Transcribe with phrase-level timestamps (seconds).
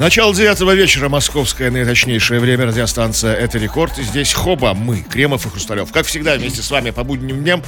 [0.00, 3.98] Начало девятого вечера, московское наиточнейшее время, радиостанция «Это рекорд».
[3.98, 5.92] И здесь Хоба, мы, Кремов и Хрусталев.
[5.92, 7.62] Как всегда, вместе с вами по будним дням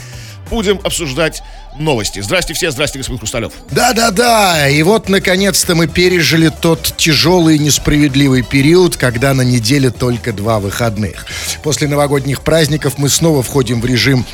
[0.49, 1.43] будем обсуждать
[1.79, 2.21] новости.
[2.21, 3.53] Здрасте все, здрасте, господин Хрусталев.
[3.71, 10.33] Да-да-да, и вот, наконец-то, мы пережили тот тяжелый и несправедливый период, когда на неделе только
[10.33, 11.27] два выходных.
[11.63, 14.27] После новогодних праздников мы снова входим в режим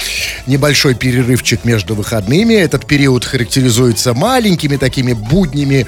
[0.46, 2.54] небольшой перерывчик между выходными.
[2.54, 5.86] Этот период характеризуется маленькими такими буднями,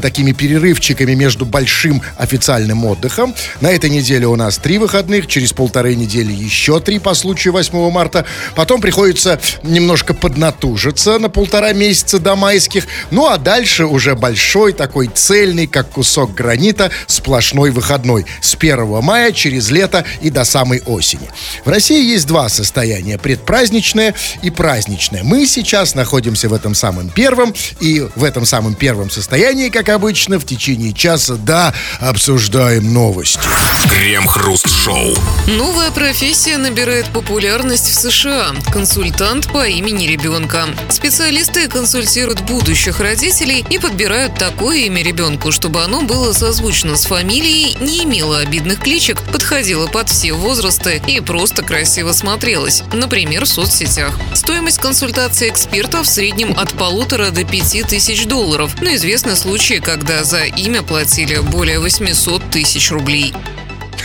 [0.00, 3.34] такими перерывчиками между большим официальным отдыхом.
[3.60, 7.90] На этой неделе у нас три выходных, через полторы недели еще три по случаю 8
[7.90, 8.24] марта.
[8.54, 12.86] Потом приходится немножко поднатужиться на полтора месяца до майских.
[13.10, 18.26] Ну а дальше уже большой такой цельный, как кусок гранита, сплошной выходной.
[18.40, 21.28] С 1 мая через лето и до самой осени.
[21.64, 23.18] В России есть два состояния.
[23.18, 25.22] Предпраздничное и праздничное.
[25.22, 27.54] Мы сейчас находимся в этом самом первом.
[27.80, 33.40] И в этом самом первом состоянии, как обычно, в течение часа, да, обсуждаем новости.
[33.88, 35.14] Крем-хруст-шоу.
[35.46, 38.54] Новая профессия набирает популярность в США.
[38.72, 40.66] Консультант по имени ребенка.
[40.90, 47.76] Специалисты консультируют будущих родителей и подбирают такое имя ребенку, чтобы оно было созвучно с фамилией,
[47.80, 54.18] не имело обидных кличек, подходило под все возрасты и просто красиво смотрелось, например, в соцсетях.
[54.34, 60.24] Стоимость консультации эксперта в среднем от полутора до пяти тысяч долларов, но известны случаи, когда
[60.24, 63.34] за имя платили более 800 тысяч рублей.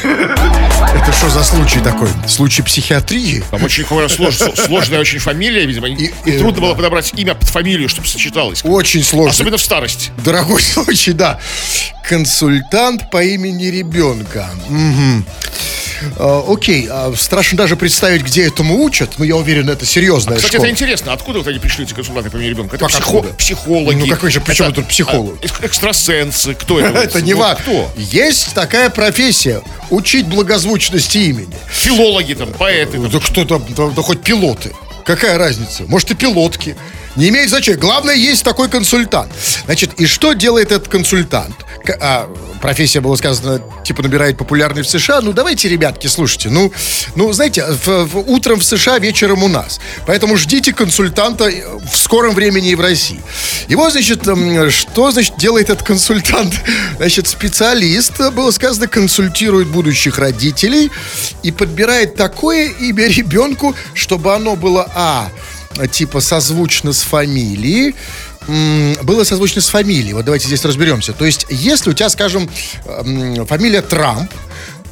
[0.03, 2.09] Это что за случай такой?
[2.27, 3.43] Случай психиатрии?
[3.51, 5.89] Там очень сложная, сложная очень фамилия, видимо.
[5.89, 8.61] И, и трудно было подобрать имя под фамилию, чтобы сочеталось.
[8.63, 9.31] Очень сложно.
[9.31, 10.11] Особенно в старости.
[10.23, 11.39] Дорогой случай, да.
[12.07, 14.49] Консультант по имени ребенка.
[14.69, 15.23] Угу.
[16.17, 20.37] А, окей, а, страшно даже представить, где этому учат, но я уверен, это серьезная а,
[20.37, 20.65] кстати, школа.
[20.65, 21.13] это интересно.
[21.13, 22.75] Откуда вот они пришли, эти консультанты по имени ребенка?
[22.75, 23.95] Это Как психо- психологи.
[23.95, 25.35] Ну, какой же, при чем Это, тут психолог?
[25.41, 26.53] а, эк- экстрасенсы.
[26.55, 26.97] Кто это?
[26.99, 27.63] Это не Вот важно.
[27.63, 27.91] Кто?
[27.97, 31.53] Есть такая профессия– учить благозвучности имени.
[31.69, 32.93] Филологи там, поэты.
[32.99, 33.09] там.
[33.09, 33.65] Да кто там,
[33.95, 34.71] да хоть пилоты.
[35.05, 35.83] Какая разница?
[35.87, 36.75] Может и пилотки.
[37.15, 37.77] Не имеет значения.
[37.77, 39.31] Главное, есть такой консультант.
[39.65, 41.55] Значит, и что делает этот консультант?
[41.83, 42.29] К- а,
[42.61, 45.21] профессия, было сказано, типа набирает популярность в США.
[45.21, 46.49] Ну, давайте, ребятки, слушайте.
[46.49, 46.71] Ну,
[47.15, 49.79] ну знаете, в- в- утром в США, вечером у нас.
[50.05, 51.49] Поэтому ждите консультанта
[51.91, 53.21] в скором времени и в России.
[53.67, 56.53] Его, значит, м, что, значит, делает этот консультант?
[56.97, 60.91] Значит, специалист, было сказано, консультирует будущих родителей
[61.43, 65.29] и подбирает такое имя ребенку, чтобы оно было, а,
[65.91, 67.95] типа созвучно с фамилией,
[69.03, 70.13] было созвучно с фамилией.
[70.13, 71.13] Вот давайте здесь разберемся.
[71.13, 72.49] То есть, если у тебя, скажем,
[72.85, 74.31] м, фамилия Трамп,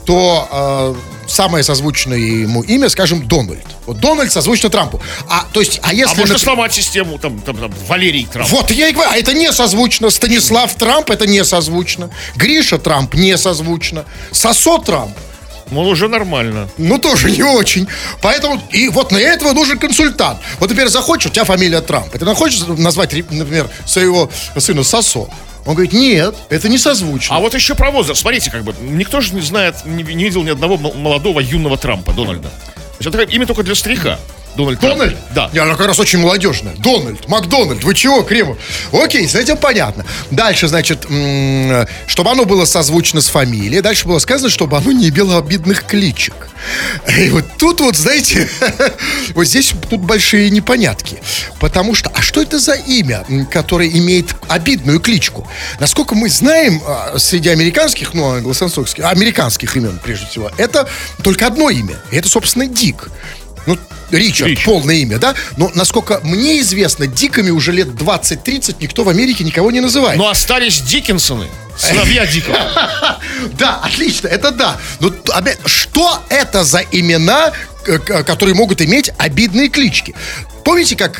[0.06, 0.96] то
[1.28, 3.66] э, самое созвучное ему имя, скажем, Дональд.
[3.86, 5.02] Вот Дональд созвучно Трампу.
[5.28, 6.06] А, то есть, а А если...
[6.06, 8.50] можно например- сломать систему, там, там, там, Валерий Трамп.
[8.52, 10.10] вот я и говорю, а это не созвучно.
[10.10, 12.10] Станислав Трамп это не созвучно.
[12.38, 14.06] Гриша Трамп не созвучно.
[14.32, 15.18] Сосо Трамп
[15.72, 16.70] Мол, уже нормально.
[16.78, 17.88] ну, тоже не очень.
[18.22, 20.40] Поэтому, и вот на этого нужен консультант.
[20.60, 22.14] Вот, например, захочешь, у тебя фамилия Трамп.
[22.16, 25.30] И Ты хочешь назвать, например, своего сына Сосо?
[25.66, 27.36] Он говорит, нет, это не созвучно.
[27.36, 28.22] А вот еще про возраст.
[28.22, 32.14] Смотрите, как бы, никто же не знает, не, не видел ни одного молодого юного Трампа,
[32.14, 32.48] Дональда.
[32.48, 34.18] То есть это имя только для старика.
[34.58, 34.98] Дональд Трамп.
[34.98, 35.18] Дональд?
[35.34, 35.50] Да.
[35.54, 36.76] Не, она как раз очень молодежная.
[36.78, 38.58] Дональд, Макдональд, вы чего, Кремов?
[38.92, 40.06] Окей, с этим понятно.
[40.32, 41.06] Дальше, значит,
[42.08, 43.82] чтобы оно было созвучно с фамилией.
[43.82, 46.34] Дальше было сказано, чтобы оно не имело обидных кличек.
[47.18, 48.50] И вот тут вот, знаете,
[49.36, 51.20] вот здесь тут большие непонятки.
[51.60, 55.48] Потому что, а что это за имя, которое имеет обидную кличку?
[55.80, 60.90] Насколько мы знаем, а, среди американских, ну, англосаксонских, американских имен, прежде всего, это
[61.24, 61.96] только одно имя.
[62.12, 63.10] И это, собственно, Дик.
[63.68, 63.78] Ну,
[64.10, 64.66] Ричард, Ричард.
[64.66, 65.36] полное имя, да?
[65.58, 70.18] Но, насколько мне известно, Диками уже лет 20-30 никто в Америке никого не называет.
[70.18, 71.48] Но остались Диккенсоны,
[71.78, 72.58] сыновья Дикого.
[73.60, 74.78] Да, отлично, это да.
[75.00, 75.12] Но
[75.66, 77.52] что это за имена,
[77.84, 80.16] к- которые могут иметь обидные клички?
[80.68, 81.18] Помните, как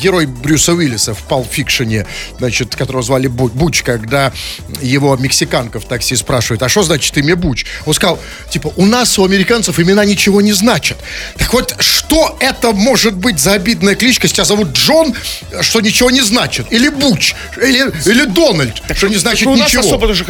[0.00, 2.06] герой Брюса Уиллиса в Pulp Fiction,
[2.38, 4.32] значит, которого звали Бу- Буч, когда
[4.80, 7.64] его мексиканка в такси спрашивает, а что значит имя Буч?
[7.84, 8.20] Он сказал,
[8.50, 10.96] типа, у нас, у американцев, имена ничего не значат.
[11.36, 14.28] Так вот, что это может быть за обидная кличка?
[14.28, 15.12] Тебя зовут Джон,
[15.60, 16.66] что ничего не значит.
[16.72, 19.84] Или Буч, или, или Дональд, что не значит Ну, у нас ничего.
[19.88, 20.24] особо даже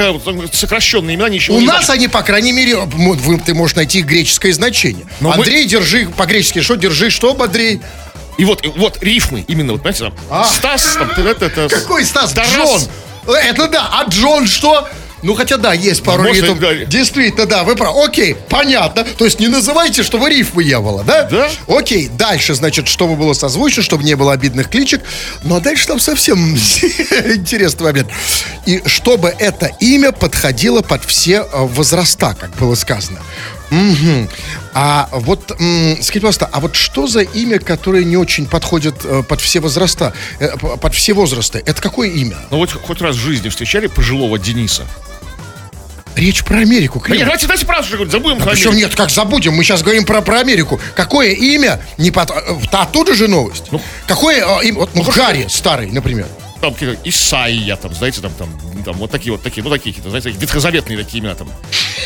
[0.54, 1.96] сокращенные имена ничего У не нас значат.
[1.96, 2.76] они, по крайней мере,
[3.44, 5.04] ты можешь найти их греческое значение.
[5.20, 7.80] Но мы- Андрей, держи по-гречески, что держи, что, Андрей?
[8.38, 10.44] И вот, и вот рифмы, именно, вот, понимаете, там, А.
[10.44, 12.32] Стас, там, это, это, Какой Стас?
[12.32, 12.52] Тарас.
[12.54, 13.36] Джон.
[13.36, 13.88] Это да.
[13.92, 14.88] А Джон что?
[15.22, 16.88] Ну, хотя да, есть пару Можно ритм.
[16.88, 18.04] Действительно, да, вы правы.
[18.04, 19.04] Окей, понятно.
[19.04, 21.22] То есть не называйте, чтобы рифмы не было, да?
[21.24, 21.48] Да.
[21.68, 25.02] Окей, дальше, значит, чтобы было созвучно, чтобы не было обидных кличек.
[25.44, 28.08] Ну, а дальше там совсем интересный момент.
[28.66, 33.20] И чтобы это имя подходило под все э, возраста, как было сказано.
[33.70, 34.28] Мгм.
[34.74, 39.40] А вот, скажите, пожалуйста, а вот что за имя, которое не очень подходит э, под
[39.40, 41.62] все возраста, э, под все возрасты?
[41.66, 42.36] Это какое имя?
[42.50, 44.86] Ну вот хоть раз в жизни встречали пожилого Дениса?
[46.14, 47.16] Речь про Америку, Да Крем.
[47.18, 48.88] нет, давайте, давайте правду говорить, забудем про Причем Америку.
[48.88, 50.78] нет, как забудем, мы сейчас говорим про, про Америку.
[50.94, 52.30] Какое имя не под...
[52.30, 52.34] э,
[52.70, 53.64] та- Оттуда же новость.
[54.06, 54.78] Какое э, имя?
[54.80, 56.26] Вот, ну, Гарри старый, например.
[56.62, 58.48] Там какие-то Исаия, там, знаете, там, там,
[58.84, 61.50] там вот такие вот такие, ну такие какие-то, знаете, ветхозаветные такие имена там.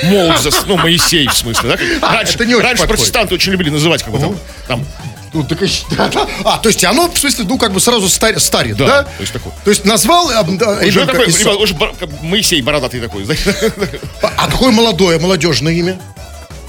[0.05, 1.77] Молзес, ну, Моисей, в смысле, да?
[1.77, 2.99] как- Раньше, это не очень раньше подходит.
[3.01, 4.87] протестанты очень любили называть, как бы там, там
[5.35, 5.59] Ну, так
[5.99, 6.27] да, да.
[6.45, 8.87] А, то есть оно, в смысле, ну, как бы сразу стар- старит, да?
[8.87, 9.53] Да, то есть такой.
[9.63, 11.77] То есть назвал э, да, уже такой, ребят, уже
[12.23, 13.55] Моисей бородатый такой, знаете.
[14.23, 16.01] А а какое молодое, молодежное имя?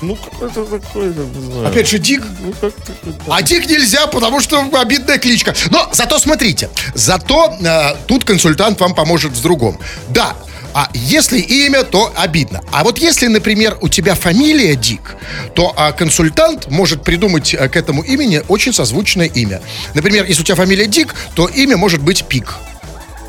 [0.02, 1.68] Ну, какое-то такое, не знаю.
[1.68, 2.22] Опять же, Дик.
[2.40, 2.94] Ну, как-то-
[3.30, 5.56] А Дик нельзя, потому что обидная кличка.
[5.72, 9.80] Но зато смотрите, зато э, тут консультант вам поможет в другом.
[10.10, 10.36] Да,
[10.74, 12.62] а если имя, то обидно.
[12.72, 15.16] А вот если, например, у тебя фамилия Дик,
[15.56, 19.62] то а, консультант может придумать э, к этому имени очень созвучное имя.
[19.96, 22.54] Например, если у тебя фамилия Дик, то имя может быть Пик.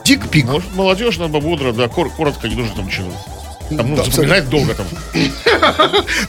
[0.05, 0.45] Дик Пик.
[0.45, 3.11] Может, молодежно, бодро, да, кор- коротко, не нужно там ничего.
[3.77, 4.87] Там, ну, Да, запоминать долго там.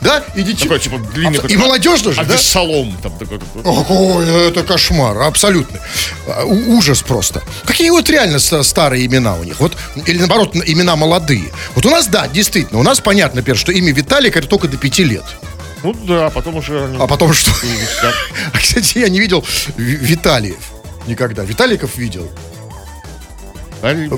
[0.02, 0.24] Да?
[0.36, 0.64] Идите.
[0.64, 1.40] Такой, типа, длинный.
[1.48, 2.38] И молодежно же, А да?
[2.38, 3.40] солом там такой.
[3.64, 5.80] Ой, это кошмар, абсолютно.
[6.28, 7.42] А, у- Ужас просто.
[7.66, 9.60] Какие вот реально ста- старые имена у них?
[9.60, 9.76] Вот,
[10.06, 11.52] или наоборот, имена молодые.
[11.76, 14.78] Вот у нас, да, действительно, у нас понятно, например, что имя Виталик это только до
[14.78, 15.24] пяти лет.
[15.84, 16.90] Ну да, потом уже.
[17.00, 17.52] А потом что?
[18.54, 19.46] А, кстати, я не видел
[19.78, 20.60] Ви- Виталиев
[21.08, 21.44] никогда.
[21.44, 22.30] Виталиков видел.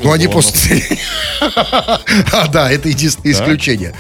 [0.03, 0.83] Ну, они после...
[2.31, 3.93] А, да, это единственное исключение.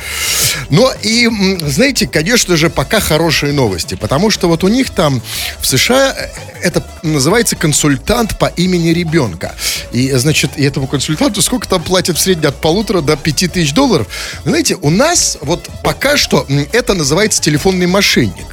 [0.71, 1.29] Но и,
[1.67, 5.21] знаете, конечно же, пока хорошие новости, потому что вот у них там
[5.59, 6.29] в США э,
[6.63, 9.53] это называется консультант по имени ребенка.
[9.91, 13.73] И, значит, и этому консультанту сколько там платят в среднем от полутора до пяти тысяч
[13.73, 14.07] долларов?
[14.45, 18.47] Знаете, у нас вот пока что это называется телефонный мошенник.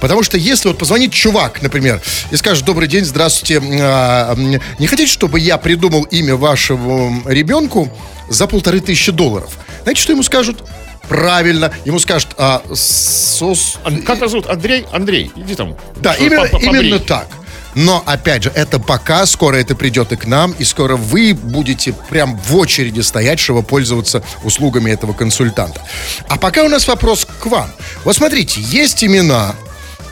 [0.00, 2.00] Потому что если вот позвонит чувак, например,
[2.30, 4.34] и скажет, добрый день, здравствуйте, а,
[4.78, 7.92] не хотите, чтобы я придумал имя вашему м, ребенку
[8.30, 9.58] за полторы тысячи долларов?
[9.82, 10.64] Знаете, что ему скажут?
[11.08, 13.78] Правильно, ему скажут, а, сос...
[14.06, 14.46] Как зовут?
[14.46, 14.86] Андрей?
[14.92, 15.76] Андрей, иди там.
[15.96, 17.28] Да, именно, именно так.
[17.74, 21.92] Но, опять же, это пока, скоро это придет и к нам, и скоро вы будете
[21.92, 25.80] прям в очереди стоять, чтобы пользоваться услугами этого консультанта.
[26.28, 27.70] А пока у нас вопрос к вам.
[28.04, 29.54] Вот смотрите, есть имена,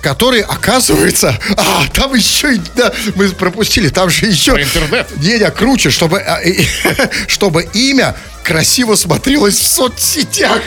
[0.06, 4.52] которые, оказывается, а, там еще, и- да, мы пропустили, там же еще...
[4.52, 5.08] Про интернет.
[5.16, 6.38] Не, не, круче, чтобы, а,
[7.26, 8.14] чтобы имя
[8.44, 10.62] красиво смотрелось в соцсетях.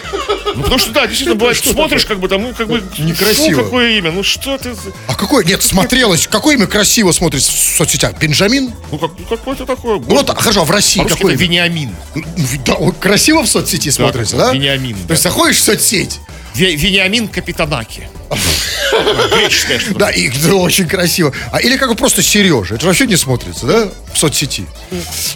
[0.56, 2.83] Ну, потому что, да, действительно, бывает, смотришь, как бы там, ну, как бы...
[2.97, 3.59] Некрасиво.
[3.59, 4.75] фу, какое имя, ну, что ты...
[5.07, 8.18] А какое, нет, смотрелось, какое имя красиво смотрится в соцсетях?
[8.19, 8.74] Бенджамин?
[8.91, 10.00] Ну, как, ну, какое-то такое...
[10.00, 11.36] Ну вот, хорошо, а в России По-русски какой?
[11.36, 11.95] это Вениамин.
[12.13, 12.24] Ну,
[12.65, 14.51] Да, он красиво в соцсети смотрится, да?
[14.51, 16.19] Вениамин, То есть заходишь в соцсеть,
[16.56, 18.09] Ве- Вениамин Капитанаки.
[18.29, 19.99] Греческое что-то.
[19.99, 21.33] да, и очень красиво.
[21.51, 24.65] А, или как бы просто Сережа, это вообще не смотрится, да, в соцсети.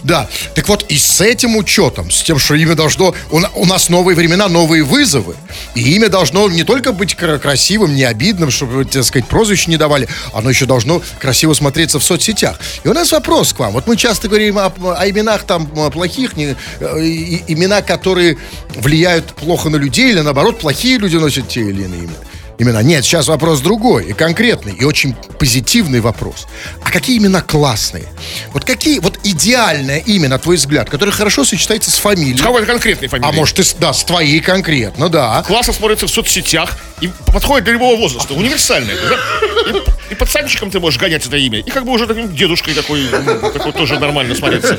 [0.02, 3.14] Да, так вот и с этим учетом, с тем, что имя должно...
[3.30, 5.36] У, у нас новые времена, новые вызовы.
[5.74, 9.76] И имя должно не только быть кра- красивым, не обидным, чтобы, так сказать, прозвище не
[9.76, 12.58] давали, оно еще должно красиво смотреться в соцсетях.
[12.84, 13.72] И у нас вопрос к вам.
[13.72, 18.36] Вот мы часто говорим о, о именах там плохих, не, э, и- имена, которые
[18.76, 22.14] влияют плохо на людей, или наоборот, плохие люди носят те или иные имена.
[22.58, 22.82] Имена.
[22.82, 26.46] Нет, сейчас вопрос другой, и конкретный, и очень позитивный вопрос.
[26.84, 28.04] А какие имена классные?
[28.52, 32.36] Вот какие, вот идеальное имя, на твой взгляд, которое хорошо сочетается с фамилией?
[32.36, 33.32] С какой-то конкретной фамилией.
[33.32, 35.42] А может, и с, да, с твоей конкретно, да.
[35.46, 38.34] Классно смотрится в соцсетях и подходит для любого возраста.
[38.34, 38.94] Универсальное.
[38.94, 39.78] это, да?
[40.10, 41.58] И, и пацанчиком ты можешь гонять это имя.
[41.58, 44.78] И как бы уже таким дедушкой такой, ну, такой тоже нормально смотрится.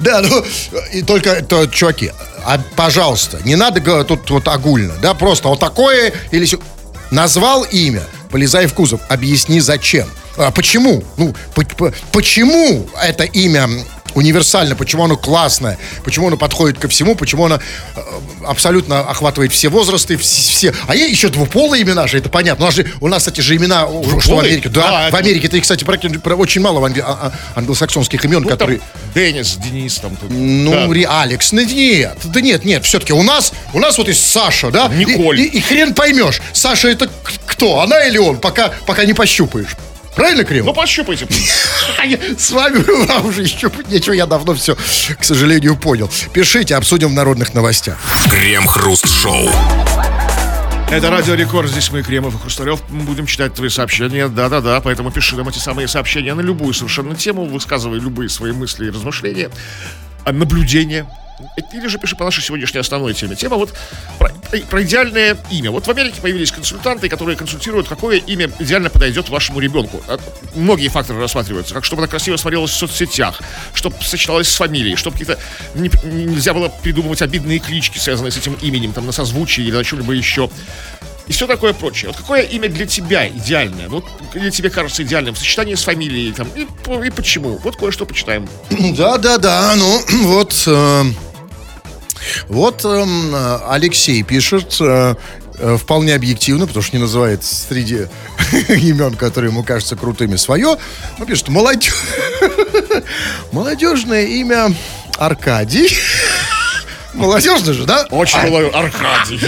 [0.00, 0.44] Да, ну,
[0.92, 2.12] и только, то, чуваки,
[2.44, 6.44] а, пожалуйста, не надо говорить тут вот огульно, да, просто вот такое или
[7.10, 10.08] Назвал имя, полезай в кузов, объясни зачем.
[10.36, 11.02] А почему?
[11.16, 13.68] Ну, по- по- почему это имя
[14.14, 17.56] универсально, почему оно классное, почему оно подходит ко всему, почему оно
[17.96, 18.00] э,
[18.46, 20.74] абсолютно охватывает все возрасты, вс- все.
[20.86, 22.64] А есть еще двуполые имена же, это понятно.
[22.64, 24.48] У нас, же, у нас кстати, же имена, у- что в Двуполые?
[24.52, 28.24] Америке, да, А, в это- Америке, ты, кстати, про- очень мало англи- а- а- англосаксонских
[28.24, 28.80] имен, Ну, там которые...
[29.14, 30.16] Денис, Денис там.
[30.16, 30.30] тут.
[30.30, 30.86] Ну, Да.
[30.92, 34.70] Ри- Алекс, ну нет, да нет, нет, все-таки у нас, у нас вот есть Саша,
[34.70, 34.88] да?
[34.88, 35.40] Николь.
[35.40, 37.08] И, и- и хрен поймешь, Саша это
[37.46, 39.76] кто, она или он, пока, пока не пощупаешь.
[40.14, 40.66] Правильно, Крем?
[40.66, 41.26] Ну, пощупайте.
[42.38, 46.10] С вами вам уже еще ничего, я давно все, к сожалению, понял.
[46.32, 47.98] Пишите, обсудим в народных новостях.
[48.30, 49.50] Крем-хруст-шоу.
[50.90, 51.70] Это Радио Рекорд.
[51.70, 52.80] Здесь мы, Кремов и Хрусталев.
[52.88, 54.26] Мы будем читать твои сообщения.
[54.26, 57.44] Да-да-да, поэтому пиши нам эти самые сообщения на любую совершенно тему.
[57.44, 59.50] Высказывай любые свои мысли и размышления,
[60.24, 61.06] а, наблюдения.
[61.72, 63.36] Или же пиши по нашей сегодняшней основной теме.
[63.36, 63.72] Тема вот
[64.18, 64.30] про,
[64.68, 65.70] про идеальное имя.
[65.70, 70.02] Вот в Америке появились консультанты, которые консультируют, какое имя идеально подойдет вашему ребенку.
[70.08, 70.18] А,
[70.54, 71.74] Многие факторы рассматриваются.
[71.74, 73.40] Как чтобы она красиво смотрелась в соцсетях,
[73.74, 75.38] чтобы сочеталась с фамилией, чтобы какие-то
[75.74, 75.90] не-
[76.24, 80.12] нельзя было придумывать обидные клички, связанные с этим именем, там на созвучии или на чем-либо
[80.12, 80.50] еще.
[81.26, 82.08] И все такое прочее.
[82.08, 83.88] Вот какое имя для тебя идеальное?
[83.88, 84.04] Вот
[84.34, 86.62] или тебе кажется идеальным в сочетании с фамилией там и,
[87.06, 87.56] и почему?
[87.58, 88.48] Вот кое-что почитаем.
[88.96, 89.74] Да, да, да.
[89.76, 90.64] Ну, вот.
[90.66, 91.04] э,
[92.48, 94.76] вот э, Алексей пишет.
[94.80, 95.14] э,
[95.58, 98.06] э, Вполне объективно, потому что не называет среди
[98.68, 100.76] имен, которые ему кажутся крутыми, свое.
[101.18, 101.94] Ну, пишет, молодежь.
[103.52, 104.74] Молодежное имя
[105.18, 105.96] Аркадий.
[107.14, 108.06] Молодежно же, да?
[108.10, 109.40] Очень было Аркадий.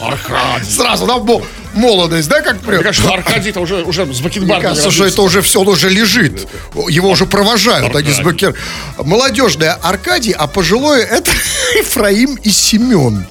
[0.00, 0.70] Аркадий.
[0.70, 1.42] Сразу, да, мо-
[1.74, 2.76] молодость, да, как прям?
[2.76, 5.88] Мне кажется, Аркадий-то уже, уже с Мне бакенбардами кажется, что это уже все, он уже
[5.88, 6.46] лежит.
[6.88, 8.24] Его уже провожают, они с Аркадий.
[8.24, 8.56] Бакер.
[8.98, 11.30] Молодежное Аркадий, а пожилое это
[11.76, 13.26] Ефраим и Семен.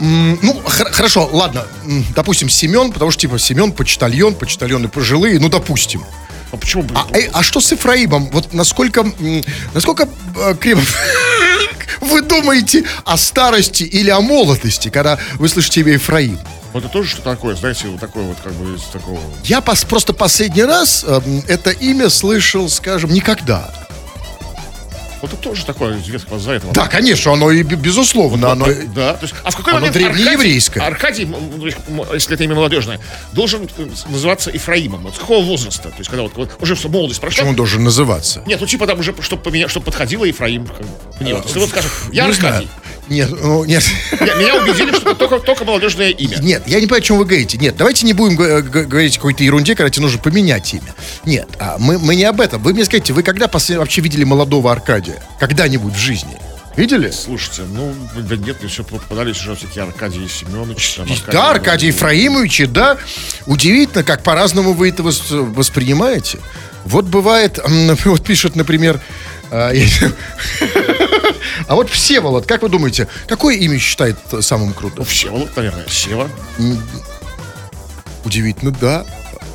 [0.00, 1.66] Ну, хор- хорошо, ладно.
[2.14, 6.04] Допустим, Семен, потому что, типа, Семен почтальон, почтальоны пожилые, ну, допустим.
[6.52, 6.94] А почему бы?
[6.94, 8.30] А, э, а что с Ефраимом?
[8.30, 9.04] Вот насколько,
[9.74, 10.96] насколько э, Кремов,
[12.00, 16.38] вы думаете о старости или о молодости, когда вы слышите имя Ефраим?
[16.72, 19.18] Вот это тоже что такое, знаете, вот такое вот, как бы, из такого...
[19.44, 23.70] Я пос- просто последний раз эм, это имя слышал, скажем, никогда.
[25.20, 26.72] Вот это тоже такое известно за этого.
[26.72, 28.66] Да, конечно, оно и бе- безусловно, оно...
[28.94, 30.84] Да, то есть, а в какой Оно момент древнееврейское.
[30.84, 31.76] Аркадий, Аркадий,
[32.14, 33.00] если это имя молодежное,
[33.32, 35.02] должен э, называться Ефраимом?
[35.02, 35.88] Вот с какого возраста?
[35.88, 37.36] То есть, когда вот, уже всё, молодость прошла?
[37.36, 38.42] Почему он должен называться?
[38.46, 40.64] Нет, ну типа там уже, чтобы, поменять, чтобы подходило Ефраим.
[40.64, 40.72] Бы.
[41.20, 42.40] Мне вот, если вот скажем, я Аркадий.
[42.40, 42.68] знаю.
[43.08, 43.82] Нет, ну, нет.
[44.20, 46.36] Меня убедили, что только, только молодежное имя.
[46.40, 47.56] Нет, я не понимаю, о чем вы говорите.
[47.58, 50.94] Нет, давайте не будем г- говорить о какой-то ерунде, когда тебе нужно поменять имя.
[51.24, 52.62] Нет, а мы, мы не об этом.
[52.62, 55.22] Вы мне скажите, вы когда последний вообще видели молодого Аркадия?
[55.40, 56.36] Когда-нибудь в жизни?
[56.76, 57.10] Видели?
[57.10, 60.94] Слушайте, ну, да нет, мне все попадались уже всякие Аркадии Семенович.
[60.94, 62.98] там, Да, Аркадий Ефраимович, да.
[63.46, 66.38] Удивительно, как по-разному вы это вос- воспринимаете.
[66.84, 67.58] Вот бывает,
[68.04, 69.00] вот пишет, например,
[71.66, 75.04] а, вот Всеволод, как вы думаете, какое имя считает самым крутым?
[75.04, 76.28] Всеволод, наверное, Сева.
[78.24, 79.06] Удивительно, да.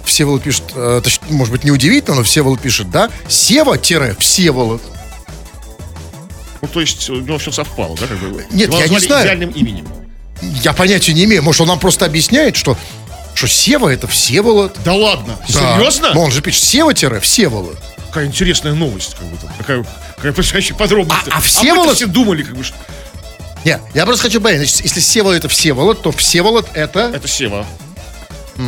[0.06, 4.82] Всеволод пишет, э, может быть, не удивительно, но Всеволод пишет, да, Сева-Всеволод.
[6.62, 8.08] Ну, то есть у него все совпало, да?
[8.08, 8.46] Как бы.
[8.52, 9.26] Нет, Его я не знаю.
[9.26, 9.88] идеальным именем.
[10.42, 12.78] Я понятия не имею, может, он нам просто объясняет, что,
[13.34, 14.78] что Сева это Всеволод.
[14.84, 15.38] Да ладно?
[15.50, 15.76] Да.
[15.76, 16.14] Серьезно?
[16.14, 17.78] Ну, он же пишет Сева-Всеволод.
[18.08, 19.50] Какая интересная новость, как там.
[19.58, 19.86] Такая,
[20.24, 21.28] какая потрясающая подробность.
[21.30, 22.78] А- а Всеволод- все думали, как бы, что
[23.66, 27.12] Нет, я просто хочу понять, значит, если Всеволод это Всеволод, то Всеволод это...
[27.14, 27.66] это Сева.
[28.56, 28.62] То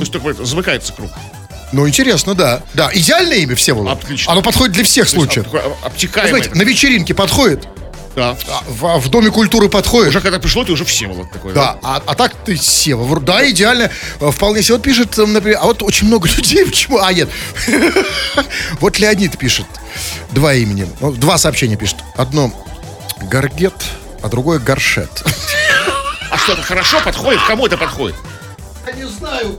[0.00, 1.10] есть такой замыкается круг.
[1.72, 2.62] Ну, интересно, да.
[2.74, 3.98] Да, идеальное имя Всеволод.
[4.04, 4.32] Отлично.
[4.32, 5.44] Оно подходит для всех есть, случаев.
[5.44, 6.42] такое об- обтекаемое.
[6.42, 7.66] Знаете, на вечеринке подходит,
[8.16, 8.34] Да.
[8.48, 10.08] а в, в Доме культуры подходит.
[10.08, 11.52] Уже когда пришло, ты уже Всеволод такой.
[11.52, 13.20] Да, а, а так ты Сева.
[13.20, 13.90] Да, идеально.
[14.20, 14.76] Э, Вполне себе.
[14.76, 16.98] Вот пишет, э, например, а вот очень много людей, почему?
[16.98, 17.28] А, нет.
[18.80, 19.66] Вот Леонид пишет.
[20.30, 20.88] Два имени.
[21.00, 21.96] Два сообщения пишет.
[22.16, 22.50] Одно
[23.20, 23.74] Гаргет,
[24.22, 25.22] а другое Горшет.
[26.30, 27.40] А что, это хорошо подходит?
[27.46, 28.16] Кому это подходит?
[28.86, 29.58] Я не знаю.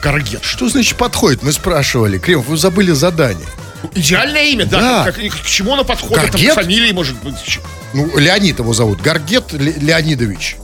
[0.00, 0.44] Каргет.
[0.44, 1.42] Что значит подходит?
[1.42, 2.18] Мы спрашивали.
[2.18, 3.46] Кремов, вы забыли задание.
[3.94, 4.80] Идеальное имя, да.
[4.80, 5.04] Да.
[5.04, 6.16] Как, и к чему оно подходит?
[6.16, 6.54] Там Каргет?
[6.54, 7.60] фамилии, может быть.
[7.94, 9.00] Ну, Леонид его зовут.
[9.00, 10.56] Гаргет Ле- Леонидович.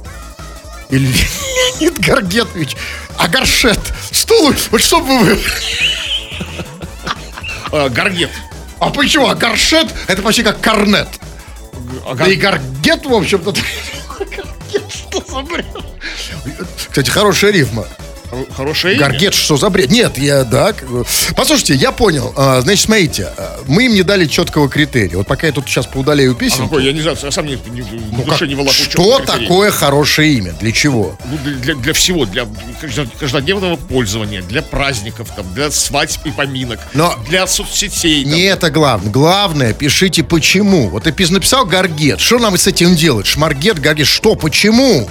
[0.90, 1.06] Или
[1.80, 2.76] Леонид Гаргетович.
[3.16, 3.78] А Горшет.
[4.11, 4.64] Что лучше?
[4.71, 5.40] Вот что бы вы...
[7.73, 8.30] э, Гаргет.
[8.80, 9.28] А почему?
[9.28, 11.09] А Горшет это почти как Корнет.
[12.06, 13.52] А Да и Гаргет, в общем-то.
[14.18, 15.66] Гаргет, что за бред?
[16.90, 17.87] Кстати, хорошая рифма.
[18.35, 19.07] Хоро- Хорошее имя.
[19.09, 19.91] Гаргет, что за бред?
[19.91, 20.75] Нет, я, да.
[21.37, 22.33] Послушайте, я понял.
[22.37, 25.17] А, Значит, смотрите, а, мы им не дали четкого критерия.
[25.19, 26.64] Вот пока я тут сейчас поудаляю А песен.
[26.64, 26.85] какой?
[26.85, 28.73] Я не знаю, я сам не, не, ну, душе как- не волоку.
[28.75, 30.53] что такое хорошее имя?
[30.61, 31.17] Для чего?
[31.25, 32.47] Ну, для, для- всего, для
[32.81, 38.25] каждо- каждодневного пользования, для праздников, там, для свадьб и поминок, Но- для соцсетей.
[38.25, 38.33] там.
[38.35, 39.11] Не это главное.
[39.12, 40.88] Главное, пишите почему.
[40.88, 42.21] Вот ты пис- написал Гаргет.
[42.21, 43.26] Что нам с этим делать?
[43.26, 44.07] Шмаргет, Гаргет.
[44.07, 44.35] Что?
[44.35, 45.09] Почему?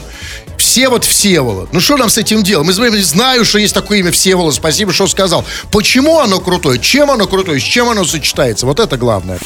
[0.63, 1.73] Все вот Всеволод.
[1.73, 2.65] Ну что нам с этим делать?
[2.65, 4.55] Мы знаем, что есть такое имя Всеволод.
[4.55, 5.43] Спасибо, что сказал.
[5.71, 6.79] Почему оно крутое?
[6.79, 7.59] Чем оно крутое?
[7.59, 8.65] С чем оно сочетается?
[8.65, 9.39] Вот это главное.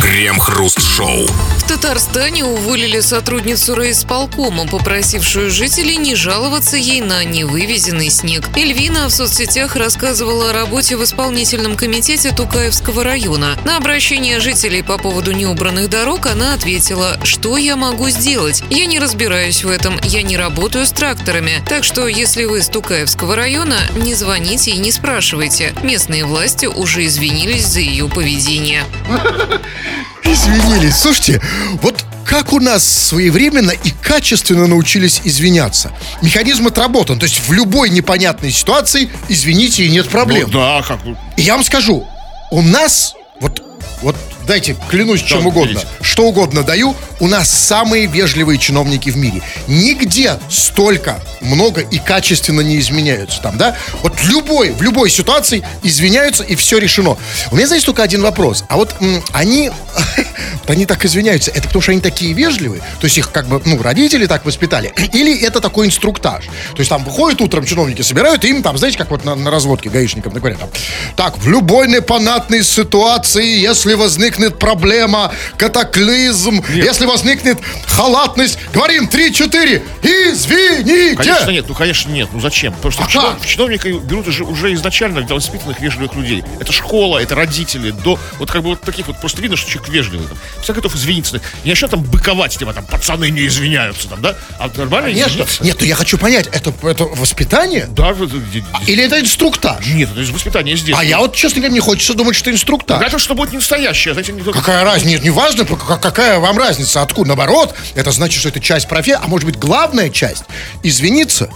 [0.00, 1.26] Крем-хруст-шоу.
[1.58, 8.48] В Татарстане уволили сотрудницу райисполкома, попросившую жителей не жаловаться ей на невывезенный снег.
[8.56, 13.58] Эльвина в соцсетях рассказывала о работе в исполнительном комитете Тукаевского района.
[13.64, 18.62] На обращение жителей по поводу неубранных дорог она ответила, что я могу сделать.
[18.70, 20.53] Я не разбираюсь в этом, я не работаю
[20.84, 21.62] с тракторами.
[21.66, 25.72] Так что, если вы из Тукаевского района, не звоните и не спрашивайте.
[25.82, 28.84] Местные власти уже извинились за ее поведение.
[30.24, 30.96] Извинились.
[30.96, 31.40] Слушайте,
[31.80, 35.92] вот как у нас своевременно и качественно научились извиняться.
[36.22, 37.18] Механизм отработан.
[37.18, 40.48] То есть в любой непонятной ситуации извините и нет проблем.
[40.52, 41.00] Ну, да, как...
[41.36, 42.06] И я вам скажу,
[42.50, 43.62] у нас, вот,
[44.02, 44.16] вот
[44.46, 45.86] дайте, клянусь чем угодно, берите.
[46.00, 49.42] что угодно даю, у нас самые вежливые чиновники в мире.
[49.66, 53.76] Нигде столько много и качественно не изменяются там, да?
[54.02, 57.16] Вот любой, в любой ситуации извиняются и все решено.
[57.50, 58.64] У меня, знаете, только один вопрос.
[58.68, 59.70] А вот м, они,
[60.66, 62.82] они так извиняются, это потому что они такие вежливые?
[63.00, 64.92] То есть их как бы, ну, родители так воспитали?
[65.12, 66.44] Или это такой инструктаж?
[66.44, 69.50] То есть там выходят утром чиновники, собирают, и им там, знаете, как вот на, на
[69.50, 70.70] разводке гаишникам говорят, там,
[71.16, 73.94] так, в любой непонятной ситуации, если
[74.34, 81.16] возникнет проблема, катаклизм, если возникнет халатность, говорим 3-4, извините!
[81.16, 82.72] Конечно нет, ну конечно нет, ну зачем?
[82.74, 86.42] Потому что А чинов- чиновника берут уже, уже изначально для воспитанных вежливых людей.
[86.60, 89.92] Это школа, это родители, до вот как бы вот таких вот просто видно, что человек
[89.92, 91.40] вежливый, там, всегда готов извиниться.
[91.64, 94.36] Не начнет там быковать, типа там пацаны не извиняются, там, да?
[94.58, 95.30] А нормально Конечно.
[95.42, 95.64] извиниться.
[95.64, 97.86] Нет, ну я хочу понять, это, это воспитание?
[97.90, 99.86] Да, вот, э, э, Или это инструктаж?
[99.86, 100.96] нет, это из воспитания здесь.
[100.98, 103.00] А я вот, честно говоря, мне хочется думать, что инструктаж.
[103.04, 104.58] Это что будет не настоящее, знаете, не только...
[104.60, 105.08] Какая разница?
[105.08, 107.28] Нет, не важно, как- какая вам разница, откуда.
[107.28, 110.44] Наоборот, это значит, что это часть профессии, а может быть, главная часть–
[110.82, 111.48] извиниться.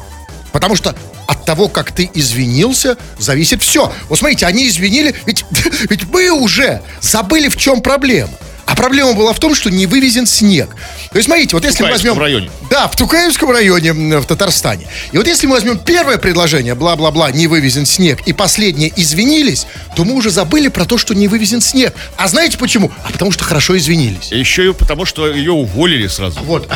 [0.53, 0.95] Потому что
[1.27, 3.93] от того, как ты извинился, зависит все.
[4.09, 5.45] Вот смотрите, они извинили, ведь,
[5.91, 8.31] ведь мы уже забыли, в чем проблема.
[8.69, 10.69] А проблема была в том, что не вывезен снег.
[11.11, 12.19] То есть, смотрите, вот если мы возьмем...
[12.19, 12.51] районе.
[12.69, 14.87] Да, в Тукаевском районе в Татарстане.
[15.11, 20.05] И вот если мы возьмем первое предложение, бла-бла-бла, не вывезен снег, и последнее извинились, то
[20.05, 21.95] мы уже забыли про то, что не вывезен снег.
[22.19, 22.93] А знаете почему?
[23.05, 24.31] А потому что хорошо извинились.
[24.33, 26.39] Еще и потому, что ее уволили сразу.
[26.41, 26.71] Вот.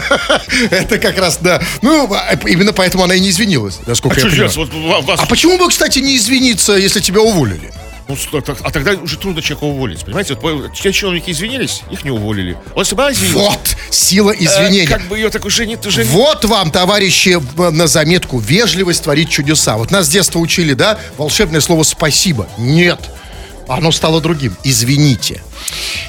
[0.70, 1.60] Это как раз, да.
[1.82, 5.04] Ну, а именно поэтому она и не извинилась, А насколько я что понимаю.
[5.18, 7.70] А почему бы, кстати, не извиниться, если тебя уволили?
[8.08, 8.16] Ну,
[8.62, 10.34] а тогда уже трудно человека уволить, понимаете?
[10.40, 12.56] Вот те чиновники извинились, их не уволили.
[12.74, 14.88] Бы она извинилась, Вот, сила э, извинения.
[14.88, 18.38] как бы ее так уже нет, уже Вот вам, товарищи, в- на заметку.
[18.38, 19.76] Вежливость творит чудеса.
[19.76, 22.48] Вот нас с детства учили, да, волшебное слово «спасибо».
[22.56, 22.98] Нет.
[23.68, 24.56] Оно стало другим.
[24.64, 25.42] Извините.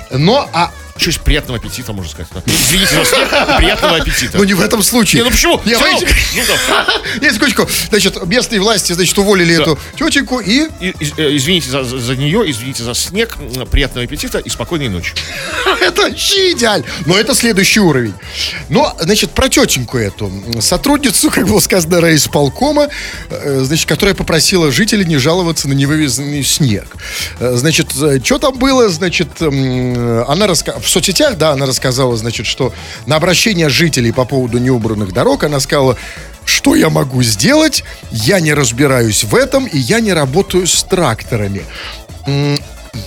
[0.09, 0.71] Но, а...
[0.99, 2.27] Что есть приятного аппетита, можно сказать.
[2.33, 2.41] да.
[2.45, 4.37] Извините за приятного аппетита.
[4.37, 5.21] Ну, не в этом случае.
[5.21, 5.61] Не, ну почему?
[5.65, 6.85] Не, Ну, да.
[7.21, 7.67] Нет, секундочку.
[7.89, 9.61] Значит, местные власти, значит, уволили Да.
[9.63, 10.67] эту тетеньку и...
[10.81, 13.37] И- из- э, извините за, за нее, извините за снег,
[13.71, 15.13] приятного аппетита и спокойной ночи.
[15.81, 16.85] Это вообще идеально.
[17.05, 18.13] Но это следующий уровень.
[18.69, 20.31] Но, значит, про тетеньку эту.
[20.59, 22.89] Сотрудницу, как было сказано, райисполкома,
[23.29, 26.87] э, значит, которая попросила жителей не жаловаться на невывезенный снег.
[27.39, 27.91] Э, Значит,
[28.23, 28.89] что там было?
[28.89, 30.79] Значит, она раска...
[30.89, 32.73] в соцсетях, да, она рассказала, значит, что
[33.05, 35.95] на обращение жителей по поводу неубранных дорог она сказала,
[36.45, 37.83] что я могу сделать?
[38.11, 41.61] Я не разбираюсь в этом, и я не работаю с тракторами.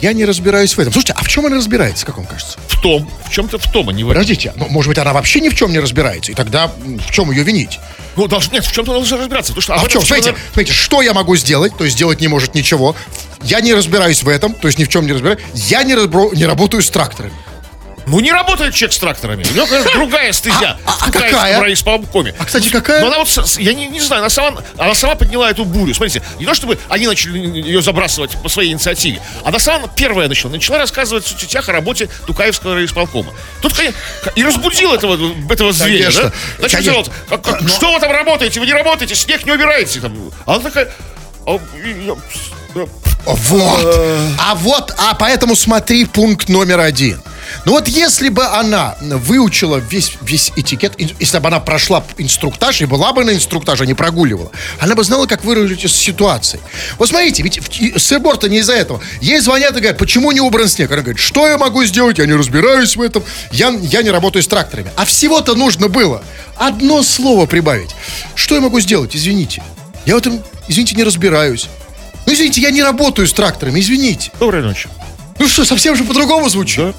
[0.01, 0.93] Я не разбираюсь в этом.
[0.93, 2.57] Слушайте, а в чем она разбирается, как вам кажется?
[2.69, 4.23] В том, в чем-то в том, а не в этом.
[4.23, 7.33] Подождите, ну, может быть, она вообще ни в чем не разбирается, и тогда в чем
[7.33, 7.81] ее винить?
[8.15, 9.53] Ну, должен, нет, в чем-то должен разбираться.
[9.53, 10.03] Потому что, А в чем?
[10.03, 11.77] Смотрите, надо- смотрите, что я могу сделать?
[11.77, 12.95] То есть делать не может ничего.
[13.43, 15.41] Я не разбираюсь в этом, то есть ни в чем не разбираюсь.
[15.55, 17.35] Я не, разбро- не работаю с тракторами.
[18.07, 19.45] Ну, не работает человек с тракторами.
[19.51, 20.79] У него какая-то другая стезя.
[20.85, 21.61] А- а в Тукаевском какая?
[21.61, 22.35] райисполкоме.
[22.39, 23.01] А, кстати, какая?
[23.01, 25.95] Но она вот, я не, не знаю, она сама, она сама подняла эту бурю.
[25.95, 30.51] Смотрите, не то чтобы они начали ее забрасывать по своей инициативе, она сама первая начала.
[30.53, 33.33] Начала рассказывать в соцсетях о работе Тукаевского райисполкома.
[33.61, 33.97] Тут, конечно,
[34.35, 35.19] и разбудил этого,
[35.51, 36.23] этого зверя, Конечно.
[36.25, 36.33] да?
[36.59, 36.95] Значит, Конечно.
[36.99, 38.61] вот, как- как- что вы там работаете?
[38.61, 40.01] Вы не работаете, снег не убираете.
[40.01, 40.17] Там.
[40.47, 40.89] А она такая...
[41.47, 41.59] «А,
[43.27, 43.97] Вот.
[44.39, 47.23] А вот, а поэтому смотри пункт номер один.
[47.65, 52.85] Ну вот если бы она выучила весь, весь этикет, если бы она прошла инструктаж и
[52.85, 56.61] была бы на инструктаже, а не прогуливала, она бы знала, как выразить из ситуации.
[56.99, 57.61] Вот смотрите, ведь
[57.97, 59.01] сыр-бор-то не из-за этого.
[59.21, 60.91] Ей звонят и говорят, почему не убран снег?
[60.91, 64.43] Она говорит, что я могу сделать, я не разбираюсь в этом, я, я не работаю
[64.43, 64.91] с тракторами.
[64.97, 66.23] А всего-то нужно было
[66.57, 67.91] одно слово прибавить.
[68.35, 69.63] Что я могу сделать, извините?
[70.07, 71.69] Я в этом, извините, не разбираюсь.
[72.27, 74.31] Ну, извините, я не работаю с тракторами, извините.
[74.39, 74.89] Доброй ночи.
[75.39, 76.79] Ну что, совсем же по-другому звучит?
[76.79, 76.95] Да.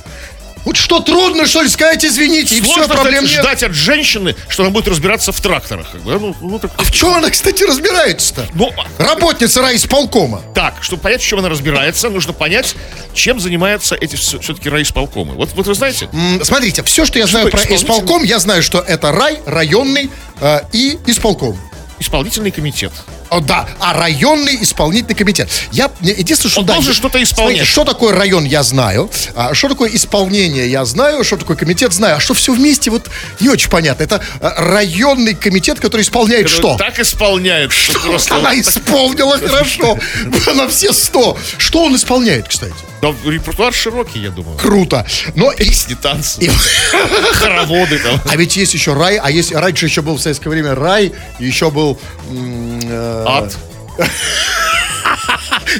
[0.65, 3.41] Вот что, трудно, что ли, сказать, извините, и все, Сложно проблем ждать, нет.
[3.41, 5.91] ждать от женщины, что она будет разбираться в тракторах.
[5.91, 6.19] Как бы, да?
[6.19, 8.47] ну, ну, так, А в чем она, кстати, разбирается-то?
[8.53, 10.41] ну, Работница райисполкома.
[10.55, 12.75] так, чтобы понять, в чем она разбирается, нужно понять,
[13.13, 15.33] чем занимаются эти все-таки райисполкомы.
[15.35, 18.63] Вот, вот вы знаете, М, Смотрите, все, что я знаю Что, про исполком, я знаю,
[18.63, 21.57] что это рай, районный э, и исполком.
[22.03, 22.91] Исполнительный комитет.
[23.29, 25.49] О, да, а районный исполнительный комитет.
[25.71, 27.55] Я единственное, что Он да, должен что-то исполнять.
[27.57, 29.09] Смотрите, что такое район, я знаю.
[29.35, 31.23] А, что такое исполнение, я знаю.
[31.23, 32.17] Что такое комитет, знаю.
[32.17, 34.03] А что все вместе, вот не очень понятно.
[34.03, 36.77] Это э, районный комитет, который исполняет что?
[36.77, 37.71] Так исполняет.
[37.71, 39.97] что просто Она вот так- исполнила хорошо.
[40.55, 41.37] На все сто.
[41.57, 42.75] Что он исполняет, кстати?
[43.03, 44.57] Да, репертуар широкий, я думаю.
[44.57, 45.05] Круто.
[45.35, 46.49] Но Песни, танцы, и-
[47.33, 48.17] хороводы там.
[48.29, 51.69] А ведь есть еще рай, а есть раньше еще был в советское время рай, еще
[51.69, 51.99] был
[52.31, 53.57] э, Ад.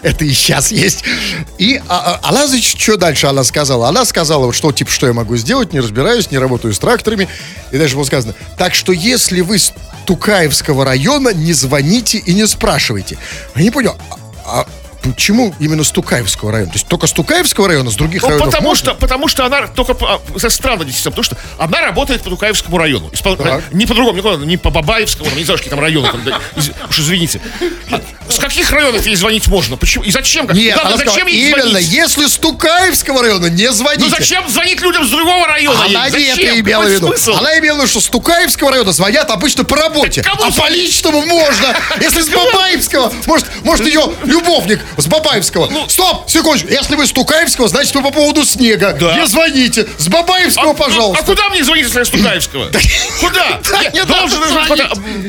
[0.04, 1.06] Это и сейчас есть.
[1.58, 3.88] И а, а, она, значит, что дальше она сказала?
[3.88, 7.30] Она сказала, вот что, типа, что я могу сделать, не разбираюсь, не работаю с тракторами.
[7.72, 9.72] И дальше было сказано, так что если вы с
[10.06, 13.18] Тукаевского района, не звоните и не спрашивайте.
[13.56, 13.96] Я не понял,
[14.46, 14.68] а, а
[15.04, 16.72] почему именно с Тукаевского района?
[16.72, 18.92] То есть только с Тукаевского района, с других Ну, районов потому можно?
[18.92, 22.78] что, потому что она только а, это странно действительно, потому что она работает по Тукаевскому
[22.78, 23.10] району.
[23.10, 23.72] Испол- Так.
[23.74, 26.10] Не по-другому, не по Бабаевскому, не знаю, какие там районы.
[26.12, 26.40] Там, да,
[26.90, 27.42] уж извините.
[28.28, 29.78] А с каких районов ей звонить можно?
[29.78, 30.04] Почему?
[30.04, 30.48] И зачем?
[30.48, 31.88] Как- Нет, Главное, она сказала, зачем ей именно, звонить?
[31.90, 34.06] если с Тукаевского района, не звоните.
[34.06, 35.84] Ну зачем звонить людям с другого района?
[35.86, 35.96] ей?
[35.96, 36.48] Она не Зачем?
[36.50, 37.08] это имела в виду.
[37.08, 37.34] смысл?
[37.38, 40.22] Она имела в виду, что с Тукаевского района звонят обычно по работе.
[40.22, 41.76] Так кому А по личному можно.
[42.02, 45.68] Если с Бабаевского, может, может ее любовник с Бабаевского.
[45.70, 45.88] Ну.
[45.90, 46.70] Стоп, секундочку.
[46.70, 48.94] Если вы с Тукаевского, значит вы по поводу снега.
[49.00, 49.18] Да.
[49.18, 49.88] Не звоните.
[49.98, 51.24] С Бабаевского, А, пожалуйста.
[51.24, 52.70] А куда мне звонить, если я с Тукаевского?
[53.20, 53.60] Куда?
[53.74, 54.40] Да Я должен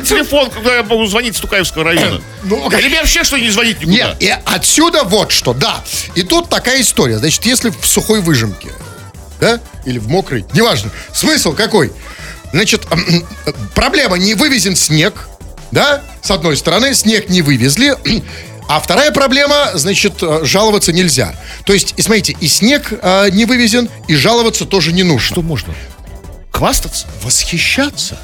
[0.04, 2.20] телефон, когда я могу звонить с Тукаевского района.
[2.44, 3.92] Ну, Мне вообще что не звонить никуда?
[3.92, 5.82] Нет, и отсюда вот что, да.
[6.14, 7.18] И тут такая история.
[7.18, 8.68] Значит, если в сухой выжимке,
[9.40, 11.92] да, или в мокрой, неважно, смысл какой.
[12.52, 12.86] Значит,
[13.74, 15.28] проблема, не вывезен снег,
[15.70, 17.96] да, с одной стороны, снег не вывезли,
[18.68, 21.34] а вторая проблема, значит, э, жаловаться нельзя.
[21.64, 25.32] То есть, и смотрите, и снег э, не вывезен, и жаловаться тоже не нужно.
[25.32, 25.74] Что можно?
[26.52, 27.06] Хвастаться?
[27.22, 28.18] Восхищаться.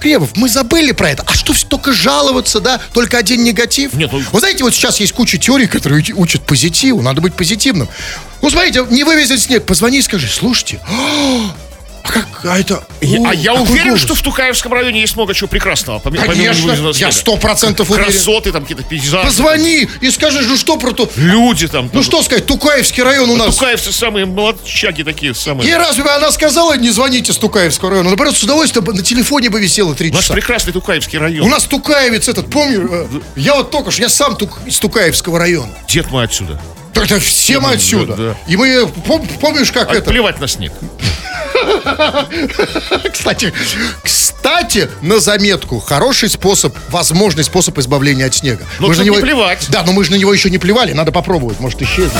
[0.00, 1.22] Кремов, мы забыли про это.
[1.26, 2.80] А что все только жаловаться, да?
[2.92, 3.94] Только один негатив?
[3.94, 7.02] Нет, ну- Вы знаете, вот сейчас есть куча теорий, которые уч- учат позитиву.
[7.02, 7.88] Надо быть позитивным.
[8.42, 9.64] Ну, смотрите, не вывезет снег.
[9.64, 10.80] Позвони и скажи, слушайте,
[12.08, 12.76] а как а это...
[12.76, 14.00] о, а я уверен, голос».
[14.00, 15.98] что в Тукаевском районе есть много чего прекрасного.
[15.98, 18.10] помимо Конечно, я сто процентов уверен.
[18.10, 19.26] Красоты, там какие-то пейзажи.
[19.26, 21.10] Позвони и скажи, ну что про то...
[21.16, 21.90] Люди там.
[21.92, 23.54] Ну что сказать, Тукаевский район у нас...
[23.54, 25.68] Тукаевцы самые молодчаки такие самые.
[25.70, 28.08] И разве бы она сказала, не звоните с Тукаевского района?
[28.10, 30.34] Наоборот, с удовольствием бы на телефоне бы висела три У нас часа.
[30.34, 31.48] прекрасный Тукаевский У район.
[31.48, 35.72] нас Тукаевец этот, помню, э, я вот только что, я сам тук- из Тукаевского района.
[35.88, 36.60] Дед мой отсюда.
[36.96, 38.14] Так это все мы Да, отсюда.
[38.16, 38.36] да.
[38.48, 40.10] И мы, пом- помнишь, как А это?
[40.10, 40.72] плевать на снег.
[43.12, 43.52] Кстати,
[44.02, 48.64] кстати, на заметку, хороший способ, возможный способ избавления от снега.
[48.78, 49.66] Ну, же тут не плевать.
[49.70, 52.12] Да, но мы же на него еще не плевали, надо попробовать, может исчезнет.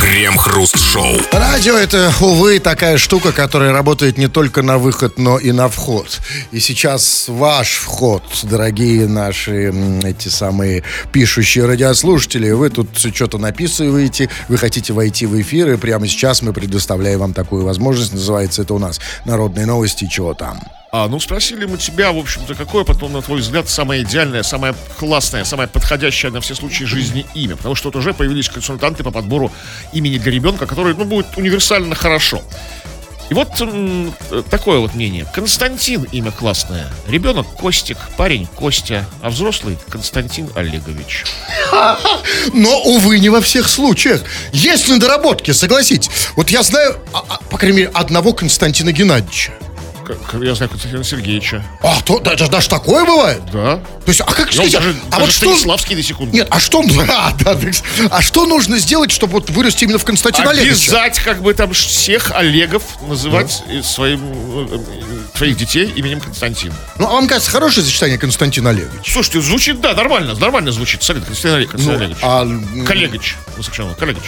[0.00, 1.18] Крем-хруст-шоу.
[1.32, 6.18] Радио это, увы, такая штука, которая работает не только на выход, но и на вход.
[6.50, 12.50] И сейчас ваш вход, дорогие наши эти самые пишущие радиослушатели.
[12.50, 14.17] Вы тут что-то написываете,
[14.48, 18.12] вы хотите войти в эфир, и прямо сейчас мы предоставляем вам такую возможность.
[18.12, 20.08] Называется это у нас «Народные новости.
[20.08, 20.60] Чего там?».
[20.90, 24.74] А, ну спросили мы тебя, в общем-то, какое потом, на твой взгляд, самое идеальное, самое
[24.98, 27.56] классное, самое подходящее на все случаи жизни имя?
[27.56, 29.52] Потому что вот уже появились консультанты по подбору
[29.92, 32.42] имени для ребенка, который, ну, будет универсально хорошо.
[33.30, 34.10] И вот э,
[34.50, 35.26] такое вот мнение.
[35.34, 36.86] Константин имя классное.
[37.08, 41.24] Ребенок Костик, парень Костя, а взрослый Константин Олегович.
[42.54, 44.22] Но, увы, не во всех случаях.
[44.52, 46.10] Есть недоработки, согласитесь.
[46.36, 49.52] Вот я знаю, а- а, по крайней мере, одного Константина Геннадьевича.
[50.08, 51.64] Как- Я знаю Константина Сергеевича.
[51.82, 53.42] А, то, даже, даже такое бывает?
[53.52, 53.76] Да.
[53.76, 55.46] То есть, а как, Ну, скажите, даже, а даже вот что...
[55.46, 56.34] Станиславский на секунду.
[56.34, 57.70] Нет, а что, а, да, да.
[58.10, 60.72] а что нужно сделать, чтобы вот вырасти именно в Константина Олеговича?
[60.72, 64.20] Обязать как бы там всех Олегов называть э, своим,
[64.72, 64.78] э,
[65.36, 66.72] своих детей именем Константин.
[66.98, 69.12] Ну, а вам кажется, хорошее сочетание Константин Олегович?
[69.12, 71.02] Слушайте, звучит, да, нормально, нормально звучит.
[71.02, 72.18] Смотри, Константин, Олег, Константин Олегович.
[72.22, 72.46] а,
[72.86, 73.36] Коллегович.
[73.56, 74.24] Ну, сначала, Коллегович.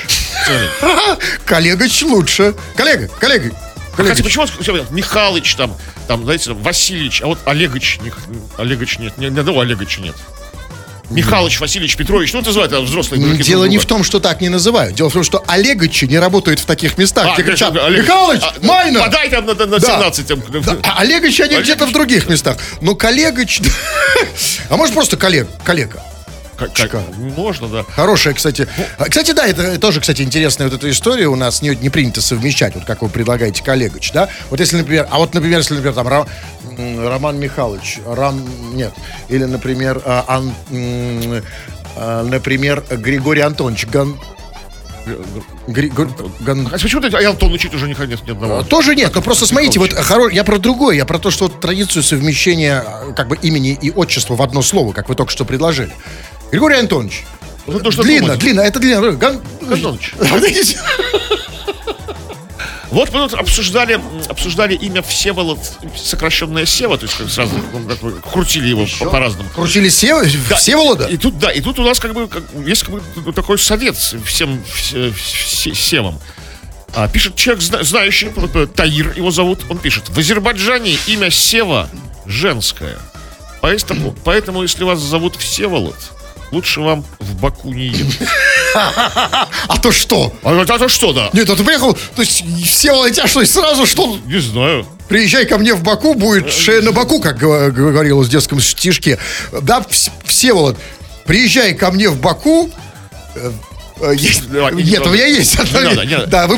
[1.44, 2.54] Коллегач лучше.
[2.76, 3.50] Коллега, коллега.
[4.08, 5.76] Хотя почему тебя Михалыч там,
[6.08, 7.98] там, знаете, Васильевич, а вот Олегович,
[8.58, 10.14] Олегович нет, ни одного Олеговича нет.
[11.10, 13.20] Михалыч, Васильевич, Петрович, ну это называют а, взрослые.
[13.20, 14.94] дураки Дело друг не в том, что так не называют.
[14.94, 18.40] Дело в том, что Олеговичи не работают в таких местах, А, где кричат Олег- «Михалыч,
[18.42, 19.86] а, Майна!» Подай там на, на, на Да.
[19.98, 20.26] 17.
[20.28, 21.64] Там, Да, а Олегович они Олегович.
[21.64, 22.58] где-то в других местах.
[22.80, 23.60] Но коллегач...
[24.68, 26.00] А может просто коллег, коллега?
[26.60, 26.88] Как- Чка.
[26.88, 27.84] как- Можно, да.
[27.96, 28.68] Хорошая, кстати.
[28.98, 31.26] А, Кстати, да, это тоже, кстати, интересная вот эта история.
[31.26, 34.28] У нас не, не принято совмещать, вот как вы предлагаете, коллегач, да?
[34.50, 36.28] Вот если, например, а вот, например, если, например, там Ра-
[37.08, 38.44] Роман Михайлович, Рам,
[38.76, 38.92] нет,
[39.28, 40.54] или, например, а, Ан-
[41.96, 44.18] а, например, Григорий Антонович Ган...
[45.66, 48.62] Гри- Гр- Ган- А почему ты, Антон учить уже не нет ни одного?
[48.62, 51.58] Тоже нет, но просто смотрите, вот хоро- я про другое, я про то, что вот
[51.60, 55.44] традицию совмещения э, как бы имени и отчества в одно слово, как вы только что
[55.46, 55.90] предложили.
[56.50, 57.24] Григорий Антонович.
[57.66, 58.40] Ну, то, что длинно, думать.
[58.40, 59.12] длинно, это длинно.
[59.12, 59.40] Ган...
[59.70, 60.14] Антонович.
[62.90, 65.60] Вот мы тут обсуждали, обсуждали имя Всеволод,
[65.96, 69.48] сокращенное Сева, то есть сразу ну, как бы крутили его по- по-разному.
[69.54, 70.26] Крутили Сев...
[70.58, 71.06] Всеволода?
[71.06, 73.96] И тут, да, и тут у нас как бы как- есть как бы такой совет
[73.96, 76.18] всем все- все- севам.
[76.92, 78.32] А, пишет человек, зна- знающий,
[78.74, 81.88] Таир его зовут, он пишет, в Азербайджане имя Сева
[82.26, 82.98] женское.
[83.60, 85.94] Поэтому, поэтому если вас зовут Всеволод,
[86.50, 88.28] лучше вам в Баку не ехать.
[88.74, 90.32] А то что?
[90.44, 91.30] А, а то что, да?
[91.32, 94.16] Нет, а ты приехал, то есть Всеволод, тебя что, сразу что?
[94.26, 94.86] Не знаю.
[95.08, 99.18] Приезжай ко мне в Баку, будет шея на боку, как говорилось в детском стишке.
[99.62, 100.78] Да, Вс- Всеволод,
[101.26, 102.70] приезжай ко мне в Баку,
[103.34, 103.50] э, э,
[104.12, 105.58] есть- Давай, не Нет, у меня есть.
[105.58, 106.26] одна- надо, не.
[106.26, 106.56] Да, вы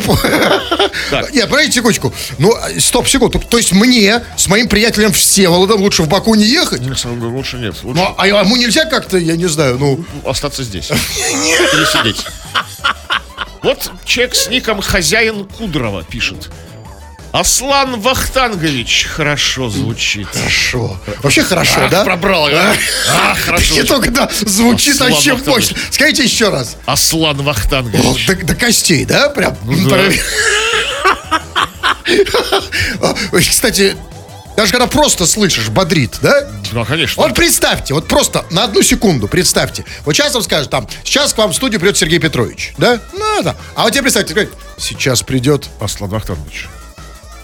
[1.32, 2.12] Нет, подождите секундочку.
[2.38, 3.38] Ну, э, стоп, секунду.
[3.40, 6.80] То есть мне с моим приятелем Всеволодом лучше в Баку не ехать?
[6.80, 7.74] Лучше нет.
[7.82, 10.04] Лучше Ну, а ему нельзя как-то, я не знаю, ну...
[10.24, 10.90] остаться здесь.
[10.90, 12.24] Или сидеть.
[13.62, 16.50] Вот человек с ником Хозяин Кудрова пишет.
[17.32, 20.28] Аслан Вахтангович хорошо звучит.
[20.28, 20.98] Хорошо.
[21.22, 22.04] Вообще хорошо, Ах, да?
[22.04, 22.74] пробрал, а?
[23.10, 23.74] Ах, хорошо.
[23.80, 25.76] И только да, звучит Аслан вообще мощно.
[25.90, 26.76] Скажите еще раз.
[26.84, 28.26] Аслан О, Вахтангович.
[28.26, 29.30] до, до костей, да?
[29.30, 29.56] Прям.
[29.64, 29.98] Ну да.
[33.38, 33.96] Кстати,
[34.54, 36.46] даже когда просто слышишь, бодрит, да?
[36.72, 37.22] Ну, конечно.
[37.22, 39.86] Вот представьте, вот просто на одну секунду представьте.
[40.04, 43.00] Вот сейчас вам скажут, там, сейчас к вам в студию придет Сергей Петрович, да?
[43.14, 43.56] Ну, да.
[43.74, 45.68] А вот тебе представьте, сейчас придет.
[45.80, 46.68] Аслан Вахтангович.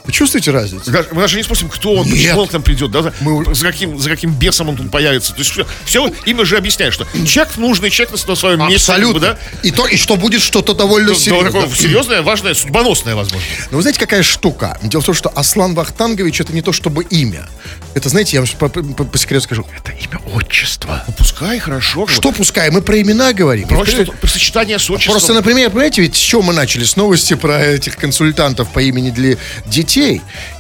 [0.08, 0.90] Вы чувствуете разницу?
[0.90, 2.14] Даже- Мы даже не спросим, кто он, Нет.
[2.16, 3.12] почему он к нам придет, да?
[3.20, 5.34] Мы- За, каким, за каким бесом он тут появится.
[5.34, 5.52] То есть
[5.84, 8.90] все, им уже объясняет, что человек нужный, человек на своем месте.
[8.92, 9.20] как бы, Абсолютно.
[9.20, 9.38] да?
[9.62, 11.52] И, то, и что будет что-то довольно Да, серьезное.
[11.52, 13.46] такое серьезное, важное, судьбоносное, возможно.
[13.70, 14.78] Но вы знаете, какая штука?
[14.82, 17.46] Дело в том, что Аслан Вахтангович это не то чтобы имя.
[17.94, 21.04] Это, знаете, я вам по, по- по секрету скажу, это имя отчество.
[21.06, 22.06] Ну, пускай, хорошо.
[22.06, 23.68] Что пускай, мы про имена говорим.
[23.68, 25.12] Просто что-то- про сочетание с отчеством.
[25.16, 26.84] Просто, например, понимаете, ведь с чего мы начали?
[26.84, 29.97] С новости про этих консультантов по имени для детей.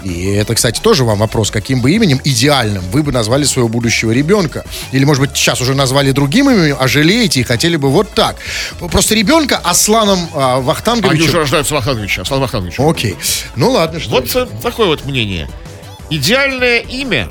[0.02, 4.10] И это, кстати, тоже вам вопрос, каким бы именем идеальным вы бы назвали своего будущего
[4.10, 4.64] ребенка.
[4.92, 8.36] Или, может быть, сейчас уже назвали другим именем, а жалеете и хотели бы вот так.
[8.78, 11.24] Просто ребенка Асланом а, Они Вахтанговичем...
[11.24, 12.74] уже рождаются Вахтанговича, Аслан Вахтангович.
[12.78, 13.16] Окей.
[13.56, 14.30] Ну ладно, что Вот
[14.62, 15.48] такое вот мнение.
[16.10, 17.30] Идеальное имя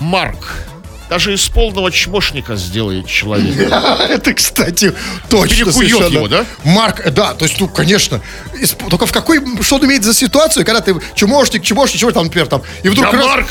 [0.00, 0.66] Марк.
[1.12, 3.98] Даже из полного чмошника сделает человека.
[4.08, 4.94] Это, кстати,
[5.28, 6.46] точно Перекует его, да?
[6.64, 8.22] Марк, да, то есть, ну, конечно.
[8.88, 12.46] Только в какой, что он имеет за ситуацию, когда ты чмошник, чмошник, чего там, например,
[12.46, 13.12] там, и вдруг...
[13.12, 13.46] Марк!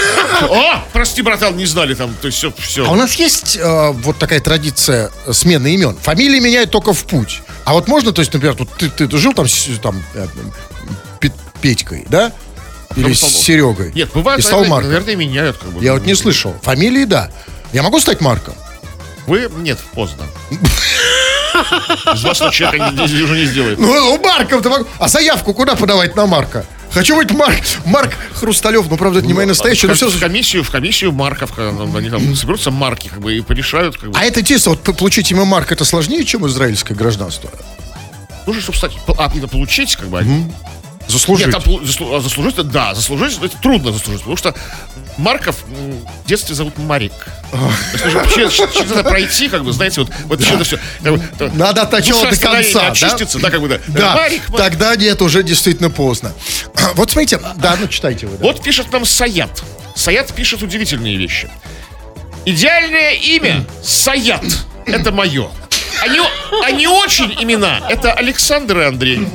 [0.48, 2.14] О, прости, братан, не знали там.
[2.18, 2.86] То есть все, все.
[2.86, 5.94] А у нас есть э, вот такая традиция смены имен.
[6.00, 7.42] Фамилии меняют только в путь.
[7.66, 9.44] А вот можно, то есть, например, тут ты, ты, жил там,
[9.82, 10.26] там э,
[11.20, 12.32] Пет- Петькой, да?
[12.96, 13.92] Или с Серегой.
[13.94, 14.90] Нет, бывает, И стал Марком.
[14.90, 15.58] наверное, меняют.
[15.58, 15.82] Как бы.
[15.84, 16.54] Я вот не слышал.
[16.62, 17.30] Фамилии, да.
[17.72, 18.54] Я могу стать Марком?
[19.26, 19.48] Вы?
[19.58, 20.24] Нет, поздно.
[22.14, 23.78] Из вас человека не- уже не сделает.
[23.78, 24.86] Ну, ну, Марком-то могу.
[24.98, 26.64] А заявку куда подавать на Марка?
[26.90, 30.20] Хочу быть Марк, Марк Хрусталев, но правда это не моя настоящая, но в, все в
[30.20, 34.18] комиссию, в комиссию Марковка, ну, они там соберутся марки, как бы, и порешают, как бы.
[34.18, 37.48] А это интересно, вот получить имя Марк это сложнее, чем израильское гражданство?
[38.46, 40.24] Нужно, чтобы стать, а, получить, как бы, а-
[41.08, 41.46] Заслужить.
[41.48, 44.54] Нет, там заслу- а заслужить, это да, заслужить, это трудно заслужить, потому что
[45.18, 47.12] Марков в детстве зовут Марик.
[47.50, 47.58] То
[47.92, 50.78] есть нужно через, через это пройти, как бы, знаете, вот, вот еще это все.
[51.54, 52.86] Надо от начала до конца, да?
[52.88, 53.78] очиститься, да, как бы, да.
[53.88, 54.56] Да, Марик, Марик.
[54.56, 56.32] тогда нет, уже действительно поздно.
[56.94, 58.38] Вот смотрите, да, ну читайте вы.
[58.38, 58.44] да.
[58.44, 59.62] Вот пишет нам Саят.
[59.94, 61.50] Саят пишет удивительные вещи.
[62.44, 64.42] Идеальное имя Саят.
[64.86, 65.50] Это мое.
[66.64, 67.80] А не очень имена.
[67.88, 69.28] Это Александр и Андрей.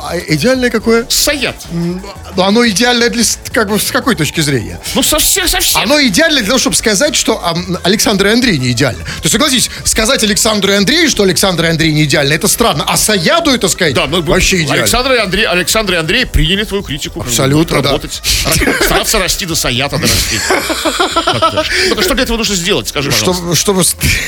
[0.00, 1.06] А идеальное какое?
[1.08, 1.56] Саят.
[1.72, 4.78] Ну, оно идеальное для, как бы, с какой точки зрения?
[4.94, 5.80] Ну, совсем, совсем.
[5.82, 9.02] Оно идеально для того, чтобы сказать, что ам, Александр и Андрей не идеально.
[9.04, 12.84] То есть, согласитесь, сказать Александру и Андрею, что Александр и Андрей не идеально, это странно.
[12.86, 14.82] А Саяду это сказать Да, ну, вообще идеально.
[14.82, 17.20] Александр и Андрей, Александр и Андрей приняли твою критику.
[17.20, 17.90] Абсолютно, да.
[17.90, 18.22] работать.
[18.44, 20.40] Ра- Стараться расти до Саята дорасти.
[20.48, 21.64] Как-то.
[21.88, 23.54] Только что для этого нужно сделать, скажи, пожалуйста.
[23.54, 23.84] Чтобы,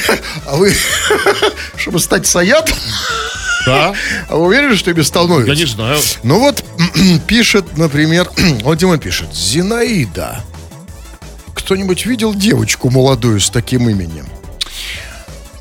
[0.47, 0.59] а
[1.77, 2.77] чтобы стать Саятом,
[3.67, 3.95] Да,
[4.29, 5.53] а вы уверены, что ими становится?
[5.53, 6.01] я не знаю.
[6.23, 6.65] Ну вот,
[7.27, 8.31] пишет, например,
[8.63, 10.43] вот Дима пишет, Зинаида.
[11.55, 14.27] Кто-нибудь видел девочку молодую с таким именем?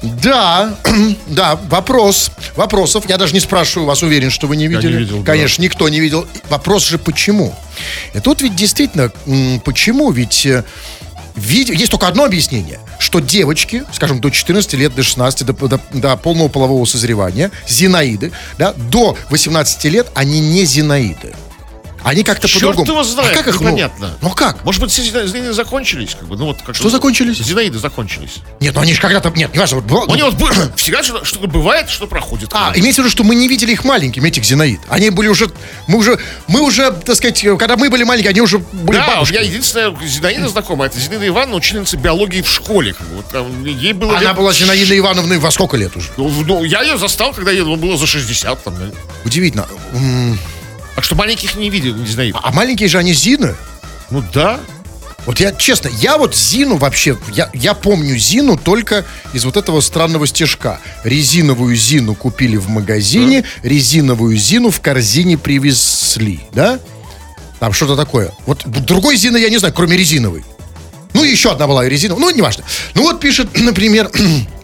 [0.02, 0.78] Да,
[1.28, 2.32] да, вопрос.
[2.56, 3.08] Вопросов.
[3.10, 4.94] Я даже не спрашиваю вас, уверен, что вы не видели.
[4.94, 5.34] не видел, да.
[5.34, 6.26] Конечно, никто не видел.
[6.50, 7.54] Вопрос же почему?
[8.14, 9.12] И тут ведь действительно,
[9.66, 10.12] почему?
[10.12, 10.48] Ведь
[11.39, 15.54] э, виде- есть только одно объяснение, что девочки, скажем, до 14 лет, до 16, до,
[15.54, 21.34] до- до полного полового созревания, зинаиды, да, до 18 лет они не зинаиды.
[22.10, 22.88] Они как-то по-другому.
[22.88, 24.17] его знает, а как их, ну, непонятно.
[24.22, 24.63] Ну, как?
[24.65, 26.15] Может быть, все зина- зинаиды закончились?
[26.19, 27.38] Как бы, ну, вот, как Что закончились?
[27.38, 28.38] Зинаиды закончились.
[28.60, 29.30] Нет, ну они же когда-то...
[29.36, 29.78] Нет, не важно.
[29.78, 32.50] вот было- У них вот было- всегда что- что-то бывает, что проходит.
[32.52, 34.80] А, имеется в виду, что мы не видели их маленькими, этих Зинаид.
[34.89, 35.52] Они были уже,
[35.86, 36.17] мы уже,
[36.48, 39.38] мы уже, так сказать, когда мы были маленькие, они уже были Да, у бабушками.
[39.41, 42.95] меня единственная Зинаида знакомая, это Зинаида Ивановна, учительница биологии в школе.
[43.15, 46.10] Вот, там, ей было Она лет- была Зинаида Ивановна во сколько лет уже?
[46.17, 48.63] Ну, ну, я ее застал, когда ей ну, было за 60.
[48.63, 48.74] Там.
[49.26, 49.67] Удивительно.
[51.00, 52.36] Так что маленьких не видел, не знаю.
[52.44, 53.56] А маленькие же они Зины.
[54.10, 54.60] Ну да.
[55.26, 59.80] Вот я, честно, я вот Зину вообще, я, я помню Зину только из вот этого
[59.80, 60.82] странного стежка.
[61.06, 66.82] Резиновую Зину купили в магазине, резиновую Зину в корзине привезли, да?
[67.62, 68.34] Там что-то такое.
[68.46, 70.44] Вот другой Зины я не знаю, кроме резиновой.
[71.14, 72.66] Ну, еще одна была резиновая, ну, неважно.
[72.94, 74.12] Ну, вот пишет, например,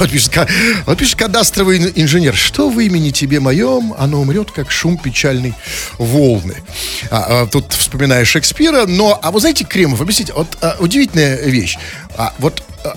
[0.00, 0.32] вот пишет,
[0.86, 2.34] вот пишет кадастровый ин- инженер.
[2.34, 5.54] Что в имени тебе моем, оно умрет, как шум печальной
[5.98, 6.56] волны.
[7.10, 11.76] А, а, тут вспоминаешь Шекспира, но, а вы знаете, Кремов, объясните, вот а, удивительная вещь.
[12.16, 12.96] А, вот, а,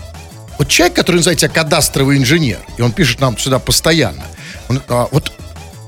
[0.57, 4.23] вот человек, который называет себя кадастровый инженер, и он пишет нам сюда постоянно,
[4.69, 5.31] он, а, вот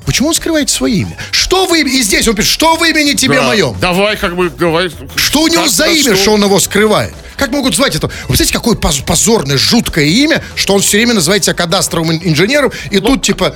[0.06, 1.18] почему он скрывает свое имя?
[1.32, 3.48] Что вы, и здесь он пишет, что в имени тебе Да.
[3.48, 3.76] моем?
[3.80, 4.92] Давай, как бы, давай.
[5.16, 7.14] Что у него за имя, что он его скрывает?
[7.40, 8.08] Как могут звать это?
[8.08, 12.22] Вы представляете, какое поз- позорное, жуткое имя, что он все время называет себя кадастровым ин-
[12.24, 13.56] инженером, и тут типа...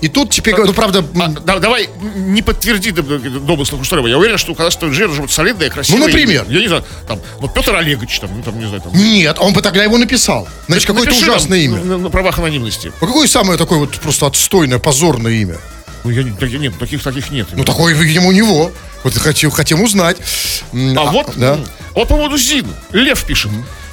[0.00, 4.08] И тут теперь, ну, правда, А, да- давай, не подтверди дом- домыслов Кустарева.
[4.08, 6.00] Я уверен, что что инженер должен быть солидное, красивое.
[6.00, 6.42] Ну, например?
[6.44, 6.52] имя.
[6.54, 8.92] Я не знаю, там, вот Петр Олегович, там, ну, там, не знаю, там.
[8.96, 10.48] нет, он бы тогда его написал.
[10.66, 11.78] Значит, какое-то ужасное имя.
[11.84, 12.90] На, на правах анонимности.
[13.00, 15.58] Ну, какое самое такое вот просто отстойное, позорное имя?
[16.02, 17.46] Ну, я так- нет, таких, таких нет.
[17.52, 18.72] Ну, такое, видимо, у него.
[19.04, 20.16] Вот хотим, хотим узнать.
[20.72, 21.54] М, А вот, Да.
[21.56, 22.66] вот по поводу Зин.
[22.92, 23.50] Лев пишет.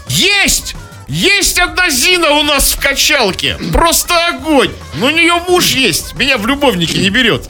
[0.08, 0.76] Есть!
[1.08, 3.58] Есть одна Зина у нас в качалке.
[3.74, 4.72] Просто огонь.
[4.96, 6.14] Но у нее муж есть.
[6.14, 7.50] Меня в любовники не берет.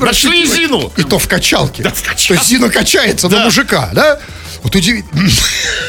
[0.00, 0.92] Нашли Зину.
[0.96, 1.82] И то в качалке.
[1.82, 2.28] Да, в качалке.
[2.28, 3.44] То есть Зина качается на Да.
[3.44, 4.20] мужика, да?
[4.62, 5.28] Вот удивительно.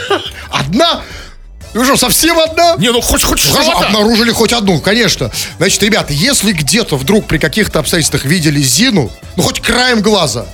[0.49, 1.03] Одна?
[1.73, 2.75] Ну что, совсем одна?
[2.77, 3.71] Не, ну хоть хоть что-то.
[3.88, 5.31] обнаружили хоть одну, конечно.
[5.57, 10.45] Значит, ребята, если где-то вдруг при каких-то обстоятельствах видели Зину, ну хоть краем глаза,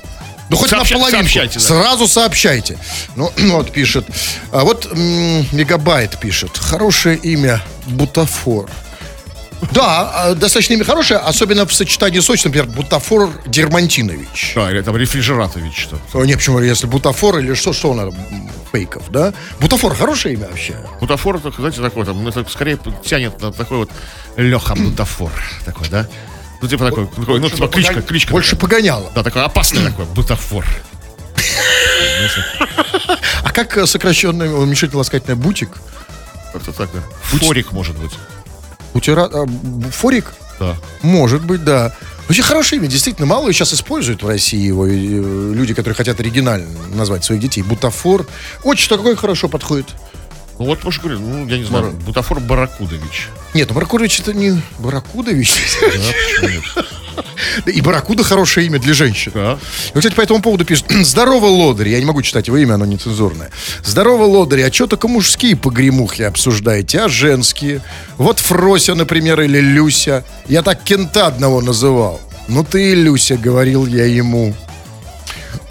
[0.49, 1.65] ну хоть Сообща- наполовину, сообщайте, да.
[1.65, 2.77] сразу сообщайте.
[3.15, 4.06] Ну, вот пишет.
[4.51, 6.56] А вот м, Мегабайт пишет.
[6.58, 8.69] Хорошее имя Бутафор.
[9.71, 14.51] Да, а, достаточно имя хорошее, особенно в сочетании с отчеством, например, Бутафор Дермантинович.
[14.56, 15.99] Да, или там рефрижератович что.
[16.13, 18.13] О, Не, почему, если Бутафор или что, что он,
[18.67, 19.34] м, фейков, да?
[19.60, 20.75] Бутафор хорошее имя вообще.
[20.99, 23.91] Бутафор, знаете, такой там, ну, это скорее тянет на такой вот
[24.36, 25.32] Леха Бутафор.
[25.65, 26.08] Такой, да?
[26.62, 28.32] Ну, типа такой, такой, ну, типа кличка, кличка.
[28.32, 28.62] Больше такая.
[28.69, 29.12] погоняло.
[29.13, 30.65] Да, такой опасный такой, Бутафор.
[33.43, 35.69] А как э, сокращенное уменьшительно-ласкательное бутик?
[36.53, 36.99] Как-то так, да.
[37.21, 38.12] Форик, может быть.
[38.93, 39.25] Бутера...
[39.32, 40.34] а, б- Форик?
[40.60, 40.75] Да.
[41.01, 41.93] Может быть, да.
[42.30, 46.68] Очень хорошее имя, действительно, мало сейчас используют в России его э, люди, которые хотят оригинально
[46.94, 47.62] назвать своих детей.
[47.62, 48.28] Бутафор.
[48.63, 49.88] Отчество какое хорошо подходит.
[50.60, 53.30] Ну, вот, может, говорю, ну, я не знаю, Бутафор Баракудович.
[53.54, 55.54] Нет, ну Баракудович это не Баракудович.
[55.82, 56.63] Да, почему нет?
[57.65, 59.32] И Баракуда хорошее имя для женщин.
[59.34, 59.60] Да.
[59.93, 60.86] И, кстати, по этому поводу пишет.
[60.89, 61.89] Здорово, лодыри.
[61.89, 63.49] Я не могу читать его имя, оно нецензурное.
[63.84, 64.62] Здорово, лодыри.
[64.62, 67.82] А что только мужские погремухи обсуждаете, а женские?
[68.17, 70.23] Вот Фрося, например, или Люся.
[70.47, 72.21] Я так кента одного называл.
[72.47, 74.53] Ну ты и Люся, говорил я ему.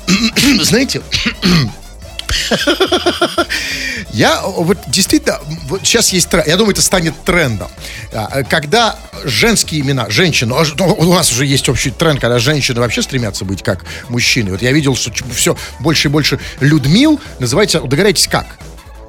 [0.62, 1.02] Знаете,
[4.12, 7.68] я вот действительно, вот сейчас есть тренд, я думаю, это станет трендом.
[8.12, 12.80] А, Когда женские имена, женщины, а, ну, у нас уже есть общий тренд, когда женщины
[12.80, 14.50] вообще стремятся быть как мужчины.
[14.52, 18.46] Вот я видел, что все больше и больше Людмил называется, догадайтесь как?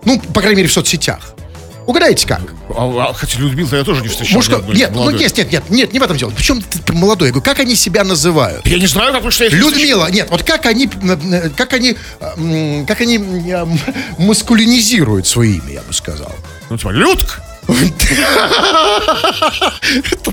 [0.06, 1.34] Ну, по крайней мере, в соцсетях.
[1.88, 2.41] Угадайте как?
[2.76, 4.41] А, а, хотя Людмил я тоже не встречал.
[4.41, 6.32] Ни одной Нет, ну нет, нет, нет, нет, не в этом дело.
[6.32, 7.30] Причем ты, молодой?
[7.30, 8.67] Я говорю, как они себя называют?
[8.67, 9.50] Я не знаю, вы что я.
[9.52, 10.89] Людмила, нет, вот как они,
[11.56, 11.95] как они,
[12.86, 13.17] как они
[14.17, 16.36] маскулинизируют свое имя, я бы сказал.
[16.69, 17.41] Ну, типа, Людк.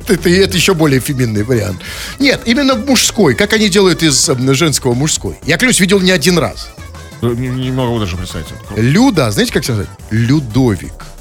[0.08, 1.80] Это, еще более феминный вариант.
[2.18, 3.34] Нет, именно мужской.
[3.36, 5.36] Как они делают из женского мужской.
[5.44, 6.68] Я, клянусь, видел не один раз.
[7.22, 8.48] Ну, Не, не могу даже представить.
[8.76, 10.00] Люда, знаете, как себя называют?
[10.10, 11.13] Людовик.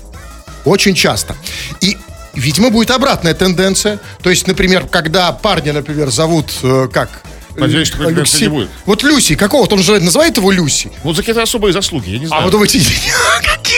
[0.66, 1.36] Очень часто.
[1.82, 1.98] И,
[2.34, 4.00] видимо, будет обратная тенденция.
[4.22, 7.10] То есть, например, когда парня, например, зовут э, как?
[7.56, 8.70] Надеюсь, что не будет.
[8.86, 10.92] Вот Люси, какого-то он же называет его Люси.
[11.04, 12.46] Вот за какие-то особые заслуги, я не А знаю.
[12.46, 12.80] вы думаете,
[13.44, 13.78] какие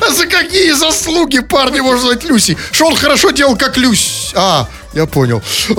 [0.00, 2.56] А за какие заслуги парни можно звать Люси?
[2.72, 4.32] Что он хорошо делал, как Люсь?
[4.34, 5.42] А, я понял.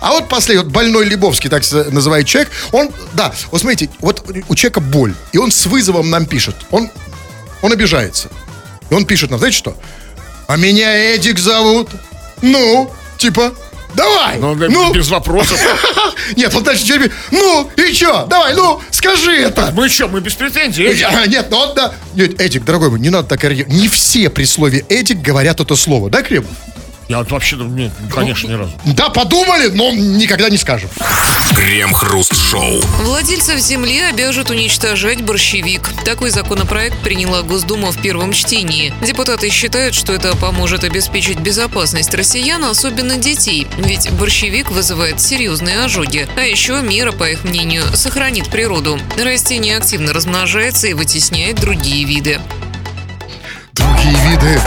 [0.00, 4.54] А вот последний, вот больной Лебовский, так называет человек, он, да, вот смотрите, вот у
[4.54, 6.90] человека боль, и он с вызовом нам пишет, он,
[7.62, 8.28] он обижается.
[8.90, 9.76] И он пишет нам, знаете что?
[10.46, 11.90] А меня Эдик зовут.
[12.42, 13.54] Ну, типа,
[13.94, 14.38] давай.
[14.38, 14.92] Ну, ну.
[14.92, 15.58] без вопросов.
[16.36, 18.26] Нет, вот дальше теперь, ну, и что?
[18.28, 19.70] Давай, ну, скажи это.
[19.72, 20.84] Мы что, мы без претензий?
[21.28, 21.94] Нет, ну, да.
[22.14, 26.10] Нет, Эдик, дорогой мой, не надо так Не все при слове Эдик говорят это слово,
[26.10, 26.50] да, Кремов?
[27.08, 28.72] Я вот вообще, нет, конечно, ни разу.
[28.84, 30.90] Да, подумали, но никогда не скажем.
[31.54, 32.80] Крем-хруст-шоу.
[33.02, 35.88] Владельцев земли обяжут уничтожать борщевик.
[36.04, 38.92] Такой законопроект приняла Госдума в первом чтении.
[39.02, 43.68] Депутаты считают, что это поможет обеспечить безопасность россиян, особенно детей.
[43.78, 46.28] Ведь борщевик вызывает серьезные ожоги.
[46.36, 48.98] А еще мера, по их мнению, сохранит природу.
[49.16, 52.40] Растение активно размножается и вытесняет другие виды.
[53.74, 54.60] Другие виды?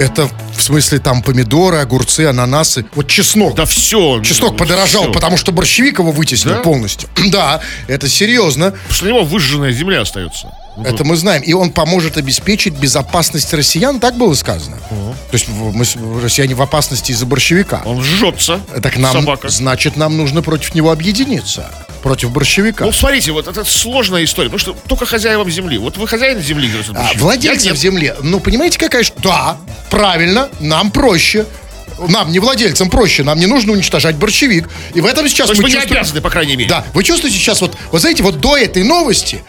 [0.00, 0.28] Это
[0.58, 2.84] в смысле там помидоры, огурцы, ананасы.
[2.94, 3.54] Вот чеснок.
[3.54, 4.20] Да все.
[4.22, 5.12] Чеснок подорожал, все.
[5.12, 6.60] потому что борщевик его вытеснил да?
[6.60, 7.08] полностью.
[7.30, 8.72] да, это серьезно.
[8.72, 10.52] Потому что у него выжженная земля остается.
[10.84, 11.42] Это мы знаем.
[11.42, 14.78] И он поможет обеспечить безопасность россиян, так было сказано.
[14.90, 15.14] Угу.
[15.30, 17.82] То есть мы, россияне в опасности из-за борщевика.
[17.84, 18.60] Он жжется.
[18.82, 19.48] Так нам, собака.
[19.48, 21.70] значит, нам нужно против него объединиться.
[22.02, 22.84] Против борщевика.
[22.84, 25.78] Ну, смотрите, вот это сложная история, потому что только хозяевам земли.
[25.78, 28.14] Вот вы хозяин земли, а, Владельцев земли.
[28.22, 29.04] Ну, понимаете, какая...
[29.22, 29.56] Да,
[29.90, 31.44] правильно, нам проще
[32.06, 33.24] нам, не владельцам, проще.
[33.24, 34.68] Нам не нужно уничтожать борщевик.
[34.94, 35.90] И в этом сейчас То мы, чувствуем...
[35.90, 36.68] обязаны, по крайней мере.
[36.68, 36.84] Да.
[36.94, 39.42] Вы чувствуете сейчас, вот, вот знаете, вот до этой новости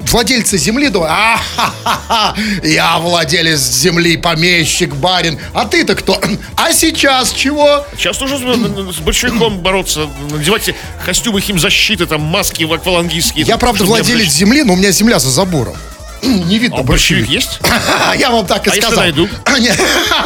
[0.00, 6.20] владельцы земли думают, а я владелец земли, помещик, барин, а ты-то кто?
[6.56, 7.84] А сейчас чего?
[7.96, 10.70] Сейчас нужно с большевиком бороться, надевать
[11.04, 13.44] костюмы химзащиты, там, маски аквалангистские.
[13.44, 15.76] Я, правда, владелец земли, но у меня земля за забором.
[16.22, 16.78] Не видно.
[16.78, 17.60] А большевик есть?
[18.18, 19.04] Я вам так и а сказал.
[19.04, 19.28] Если найду?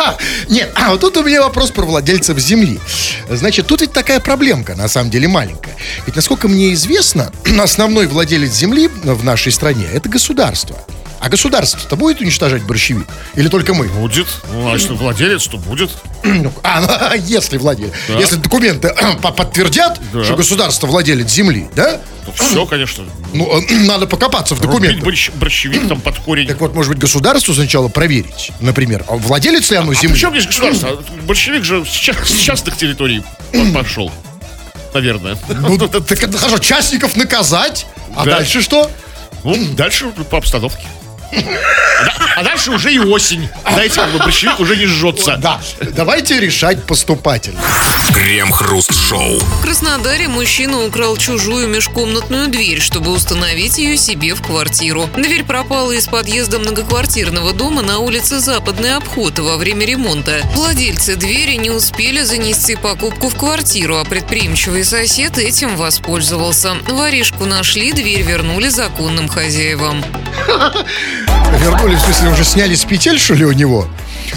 [0.48, 2.80] Нет, а вот тут у меня вопрос про владельцев земли.
[3.28, 5.76] Значит, тут ведь такая проблемка, на самом деле маленькая.
[6.06, 10.76] Ведь, насколько мне известно, основной владелец земли в нашей стране– это государство.
[11.22, 13.06] А государство-то будет уничтожать борщевик?
[13.36, 13.86] Или только мы?
[13.86, 14.26] Будет.
[14.50, 15.90] Ну, а если владелец, то будет.
[16.24, 17.92] Ну, а, ну, если владелец.
[18.08, 18.18] Да.
[18.18, 20.24] Если документы подтвердят, да.
[20.24, 22.00] что государство владелец земли, да?
[22.34, 23.04] Все, конечно.
[23.32, 25.04] Ну, э, надо покопаться в документах.
[25.04, 26.46] Рубить борщевик там под корень.
[26.46, 30.10] Так вот, может быть, государству сначала проверить, например, а владелец ли оно земли?
[30.10, 31.02] А причем здесь государство?
[31.22, 33.22] Борщевик же с частных территорий
[33.74, 34.10] пошел.
[34.94, 35.38] Наверное.
[35.48, 38.90] Ну, так хорошо, частников наказать, а дальше что?
[39.44, 40.86] Ну, дальше по обстановке.
[42.36, 43.48] А дальше уже и осень.
[43.72, 45.36] Знаете, как бы борщевик уже не жжется.
[45.36, 45.60] Да.
[45.92, 47.60] Давайте решать поступательно.
[48.12, 49.38] Крем-хруст-шоу.
[49.38, 55.08] В Краснодаре мужчина украл чужую межкомнатную дверь, чтобы установить ее себе в квартиру.
[55.16, 60.42] Дверь пропала из подъезда многоквартирного дома на улице Западный обход во время ремонта.
[60.54, 66.76] Владельцы двери не успели занести покупку в квартиру, а предприимчивый сосед этим воспользовался.
[66.88, 70.04] Воришку нашли, дверь вернули законным хозяевам.
[71.58, 73.86] Вернули, в смысле, уже сняли с петель, что ли, у него?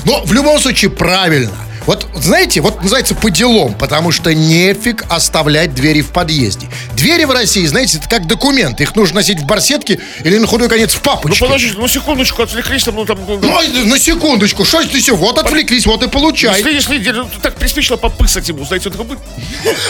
[0.05, 1.64] Но в любом случае правильно.
[1.85, 6.67] Вот, знаете, вот называется по делам, потому что нефиг оставлять двери в подъезде.
[6.95, 8.83] Двери в России, знаете, это как документы.
[8.83, 11.43] Их нужно носить в барсетке или на худой конец в папочке.
[11.43, 13.19] Ну, подождите, ну, секундочку, отвлеклись там, ну, там...
[13.27, 16.57] Ну, ну на секундочку, что ты все, вот отвлеклись, вот и получай.
[16.57, 19.17] Если, если ну, так приспичило попысать ему, знаете, он такой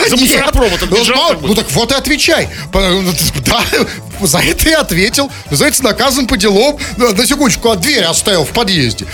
[0.08, 1.34] за мусоропровод отбежал.
[1.40, 2.48] Ну, ну, так вот и отвечай.
[3.46, 3.62] Да,
[4.20, 5.30] за это и ответил.
[5.50, 6.78] Называется, наказан по делам.
[6.96, 9.06] На секундочку, а дверь оставил в подъезде.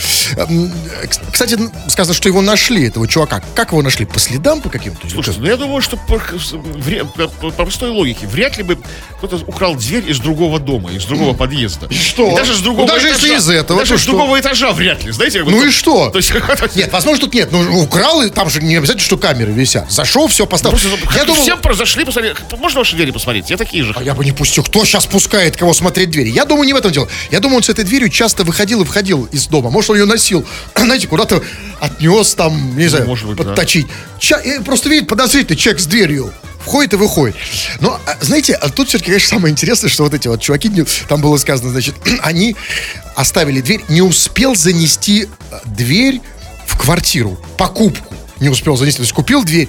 [1.31, 1.59] Кстати,
[1.89, 3.43] сказано, что его нашли, этого чувака.
[3.55, 4.07] Как его нашли?
[4.07, 5.09] По следам по каким-то?
[5.09, 8.79] Слушай, ну я думаю, что по, по, по простой логике, вряд ли бы
[9.19, 11.87] кто-то украл дверь из другого дома, из другого подъезда.
[11.87, 12.33] И что?
[12.33, 15.05] И даже с другого ну, даже этажа, если из этого, даже с другого этажа вряд
[15.05, 15.45] ли, знаете?
[15.45, 16.11] Ну и что?
[16.13, 16.33] То есть,
[16.75, 17.51] нет, возможно, тут нет.
[17.53, 19.91] Ну, украл, и там же не обязательно, что камеры висят.
[19.91, 20.79] Зашел, все, поставил.
[20.83, 21.43] Ну, я думал...
[21.43, 22.33] Все произошли, посмотри.
[22.59, 23.51] Можно ваши двери посмотреть?
[23.51, 23.93] Я такие же.
[23.97, 24.65] А я бы не пустил.
[24.65, 26.31] Кто сейчас пускает кого смотреть двери?
[26.31, 27.09] Я думаю, не в этом дело.
[27.31, 29.71] Я думаю, он с этой дверью часто выходил и входил из дома.
[29.71, 30.45] Может, он ее носил,
[30.77, 31.43] знаете, куда-то
[31.81, 33.87] отнес там, не знаю, может быть, подточить.
[33.87, 33.93] Да.
[34.19, 36.33] Ча- просто видит подозрительный человек с дверью
[36.65, 37.37] входит и выходит.
[37.81, 40.71] Но, а, знаете, а тут все-таки, конечно, самое интересное, что вот эти вот чуваки,
[41.09, 42.57] там было сказано, значит, они
[43.17, 46.21] оставили дверь, не успел занести э, дверь
[46.67, 49.69] в квартиру, покупку не успел занести, то есть купил дверь.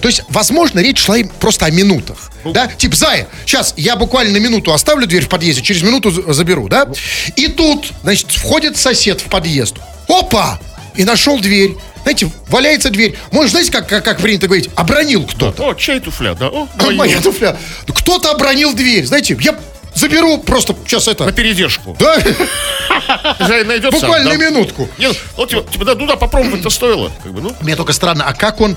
[0.00, 2.30] То есть, возможно, речь шла им просто о минутах.
[2.44, 2.52] Ну.
[2.52, 2.68] Да?
[2.68, 6.88] Типа, Зая, сейчас я буквально на минуту оставлю дверь в подъезде, через минуту заберу, да?
[7.34, 9.74] И тут, значит, входит сосед в подъезд.
[10.08, 10.60] Опа!
[10.94, 11.76] И нашел дверь.
[12.02, 13.16] Знаете, валяется дверь.
[13.30, 15.68] Может, знаете, как, как, как принято говорить, обронил кто-то.
[15.70, 16.48] О, чей туфля, да?
[16.48, 17.56] О, моя туфля.
[17.86, 19.06] Кто-то обронил дверь.
[19.06, 19.58] Знаете, я
[19.94, 21.24] заберу просто сейчас это...
[21.26, 21.96] На передержку.
[21.98, 22.16] Да,
[23.38, 24.00] Хозяин найдется.
[24.00, 24.42] буквально отдам.
[24.42, 24.88] минутку.
[24.98, 27.12] Нет, ну, типа, типа, да, ну да, попробовать-то стоило.
[27.22, 28.76] Как бы, ну, Мне только странно, а как он,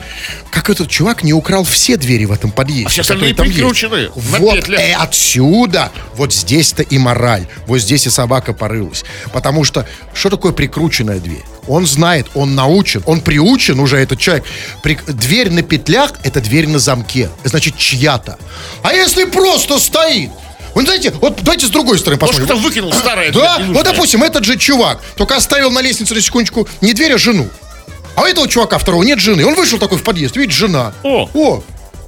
[0.51, 2.85] как этот чувак не украл все двери в этом подъезде?
[2.85, 3.57] А все остальные там есть?
[3.57, 4.79] прикручены на Вот петлях.
[4.81, 7.47] э, отсюда, вот здесь-то и мораль.
[7.67, 9.03] Вот здесь и собака порылась.
[9.33, 11.43] Потому что, что такое прикрученная дверь?
[11.67, 14.45] Он знает, он научен, он приучен уже, этот человек.
[14.83, 17.29] При- Дверь на петлях– это дверь на замке.
[17.43, 18.37] Значит, чья-то.
[18.83, 20.29] А если просто стоит?
[20.75, 22.45] Вы знаете, вот давайте с другой стороны может, посмотрим.
[22.57, 23.31] кто-то выкинул старое.
[23.31, 27.17] Да, вот, допустим, этот же чувак только оставил на лестнице на секундочку не дверь, а
[27.17, 27.47] жену.
[28.15, 29.45] А у этого чувака второго нет жены.
[29.45, 30.93] Он вышел такой в подъезд, видит, жена.
[31.03, 31.29] О.
[31.33, 31.63] О!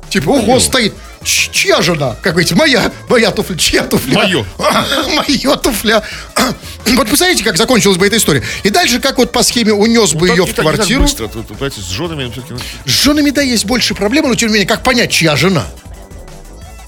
[0.09, 0.93] Типа, ого, стоит.
[1.23, 2.15] Чья жена?
[2.21, 4.13] Как говорите, моя, моя туфля, чья туфля?
[4.13, 4.45] Мою.
[5.15, 6.03] Моя туфля.
[6.95, 8.41] Вот посмотрите, как закончилась бы эта история.
[8.63, 11.01] И дальше, как вот по схеме унес бы ее в так- квартиру.
[11.01, 11.27] быстро.
[11.27, 12.53] Тут, понимаете, с женами все-таки...
[12.85, 15.65] С женами, да, есть больше проблем, но тем не менее, как понять, чья жена?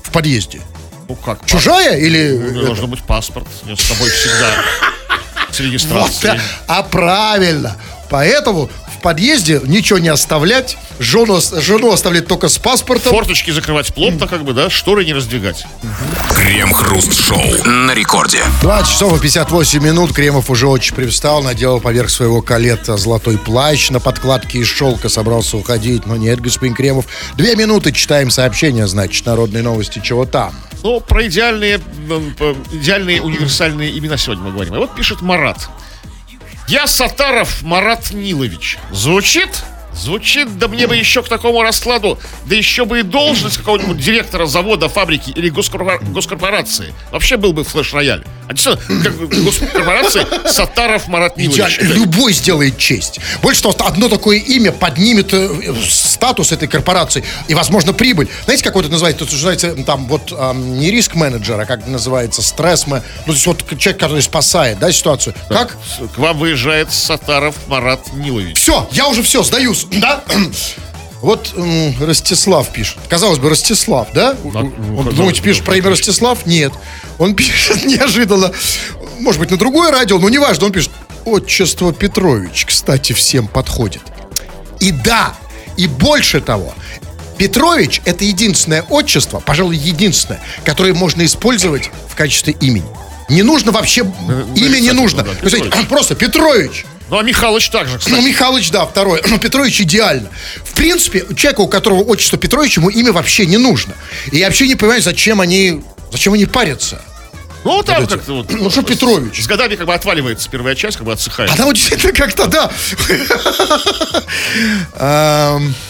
[0.04, 0.62] В подъезде.
[1.10, 1.46] Ну как?
[1.46, 2.30] Чужая или...
[2.38, 3.48] Ну, Должен быть паспорт.
[3.66, 4.52] С тобой всегда.
[5.52, 6.38] С Вот, регистрацией.
[6.38, 6.42] да.
[6.68, 7.76] а правильно.
[8.10, 8.70] Поэтому
[9.00, 13.14] в подъезде ничего не оставлять, жену, жену оставлять только с паспортом.
[13.14, 15.66] Форточки закрывать плотно, как бы, да, шторы не раздвигать.
[16.36, 18.44] Крем-хруст-шоу на рекорде.
[18.62, 20.12] 2 часов и 58 минут.
[20.12, 25.56] Кремов уже очень привстал, наделал поверх своего калета золотой плащ на подкладке из шелка, собрался
[25.56, 26.06] уходить.
[26.06, 27.06] Но нет, господин Кремов.
[27.38, 30.54] Две минуты читаем сообщение, значит, народные новости, чего там.
[30.84, 31.80] Ну, про идеальные,
[32.74, 34.76] идеальные универсальные имена сегодня мы говорим.
[34.76, 35.70] И вот пишет Марат.
[36.70, 38.78] Я Сатаров Марат Нилович.
[38.92, 39.50] Звучит?
[39.94, 44.46] Звучит, да мне бы еще к такому раскладу, да еще бы и должность какого-нибудь директора
[44.46, 46.94] завода, фабрики или госкорпора- госкорпорации.
[47.12, 48.24] Вообще был бы флеш-рояль.
[48.48, 51.78] А действительно, как бы госкорпорации Сатаров Марат Нилович.
[51.78, 51.94] Идеально.
[51.94, 53.20] Любой сделает честь.
[53.42, 58.28] Больше того, одно такое имя поднимет э, статус этой корпорации и, возможно, прибыль.
[58.46, 59.24] Знаете, как вот это называется?
[59.24, 63.64] Это называется там вот ам, не риск-менеджер, а как называется стресс Ну, то есть вот
[63.78, 65.36] человек, который спасает, да, ситуацию.
[65.48, 65.78] Как?
[66.16, 68.58] К вам выезжает Сатаров Марат Нилович.
[68.58, 70.24] Все, я уже все, сдаюсь, да?
[71.22, 72.98] Вот м, Ростислав пишет.
[73.10, 74.38] Казалось бы, Ростислав, да?
[74.42, 76.46] ну, Он, думаете, пишет про имя Ростислав?
[76.46, 76.72] Нет.
[77.18, 78.54] Он пишет неожиданно.
[79.20, 80.68] Может быть, на другое радио, но неважно.
[80.68, 80.92] Он пишет,
[81.26, 84.02] отчество Петрович, кстати, всем подходит.
[84.80, 85.34] И да,
[85.76, 86.74] и больше того,
[87.38, 92.86] Петрович– это единственное отчество, пожалуй, единственное, которое можно использовать в качестве имени.
[93.30, 95.26] Не нужно вообще, имя не кстати, нужно.
[95.42, 96.86] ну да, просто Петрович.
[97.10, 98.14] Ну, а Михалыч также, кстати.
[98.16, 99.22] Ну, Михалыч, да, второй.
[99.28, 100.30] Но Петрович идеально.
[100.64, 103.96] В принципе, человеку, у которого отчество Петрович, ему имя вообще не нужно.
[104.32, 107.02] И я вообще не понимаю, зачем они, зачем они парятся.
[107.66, 108.10] Ну, вот так эти.
[108.14, 108.50] как-то вот.
[108.52, 109.44] Ну, что Петрович?
[109.44, 111.52] С годами как бы отваливается первая часть, как бы отсыхает.
[111.52, 112.72] Она вот действительно как-то, да.
[114.98, 115.76] Ам,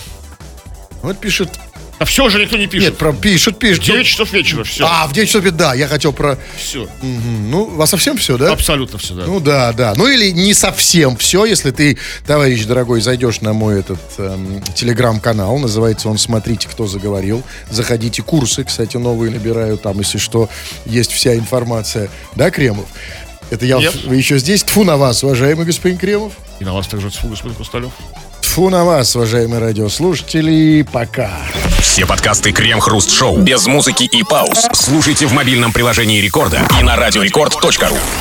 [1.01, 1.49] Вот пишет...
[1.99, 2.89] А все же никто не пишет.
[2.91, 3.83] Нет, про, пишет, пишет.
[3.83, 4.85] 9 часов вечера, все.
[4.87, 6.37] А, в 9 часов, да, я хотел про...
[6.57, 6.87] Все.
[7.01, 8.53] М, Ну, вас совсем все, да?
[8.53, 9.25] Абсолютно все, да.
[9.25, 9.93] Ну да, да.
[9.97, 15.57] Ну или не совсем все, если ты, товарищ дорогой, зайдешь на мой этот эм, телеграм-канал,
[15.59, 17.43] называется он «Смотрите, кто заговорил».
[17.69, 20.49] Заходите, курсы, кстати, новые набираю, там, если что,
[20.85, 22.09] есть вся информация.
[22.35, 22.85] Да, Кремов?
[23.49, 23.95] Это я, Нет.
[24.05, 24.63] вы еще здесь?
[24.63, 26.33] Тфу на вас, уважаемый господин Кремов.
[26.59, 27.91] И на вас также тьфу, господин Хрусталев.
[28.41, 30.85] Тфу на вас, уважаемые радиослушатели.
[30.91, 31.31] Пока.
[31.81, 37.97] Все подкасты Крем-хруст-шоу без музыки и пауз слушайте в мобильном приложении Рекорда и на радиорекорд.ру.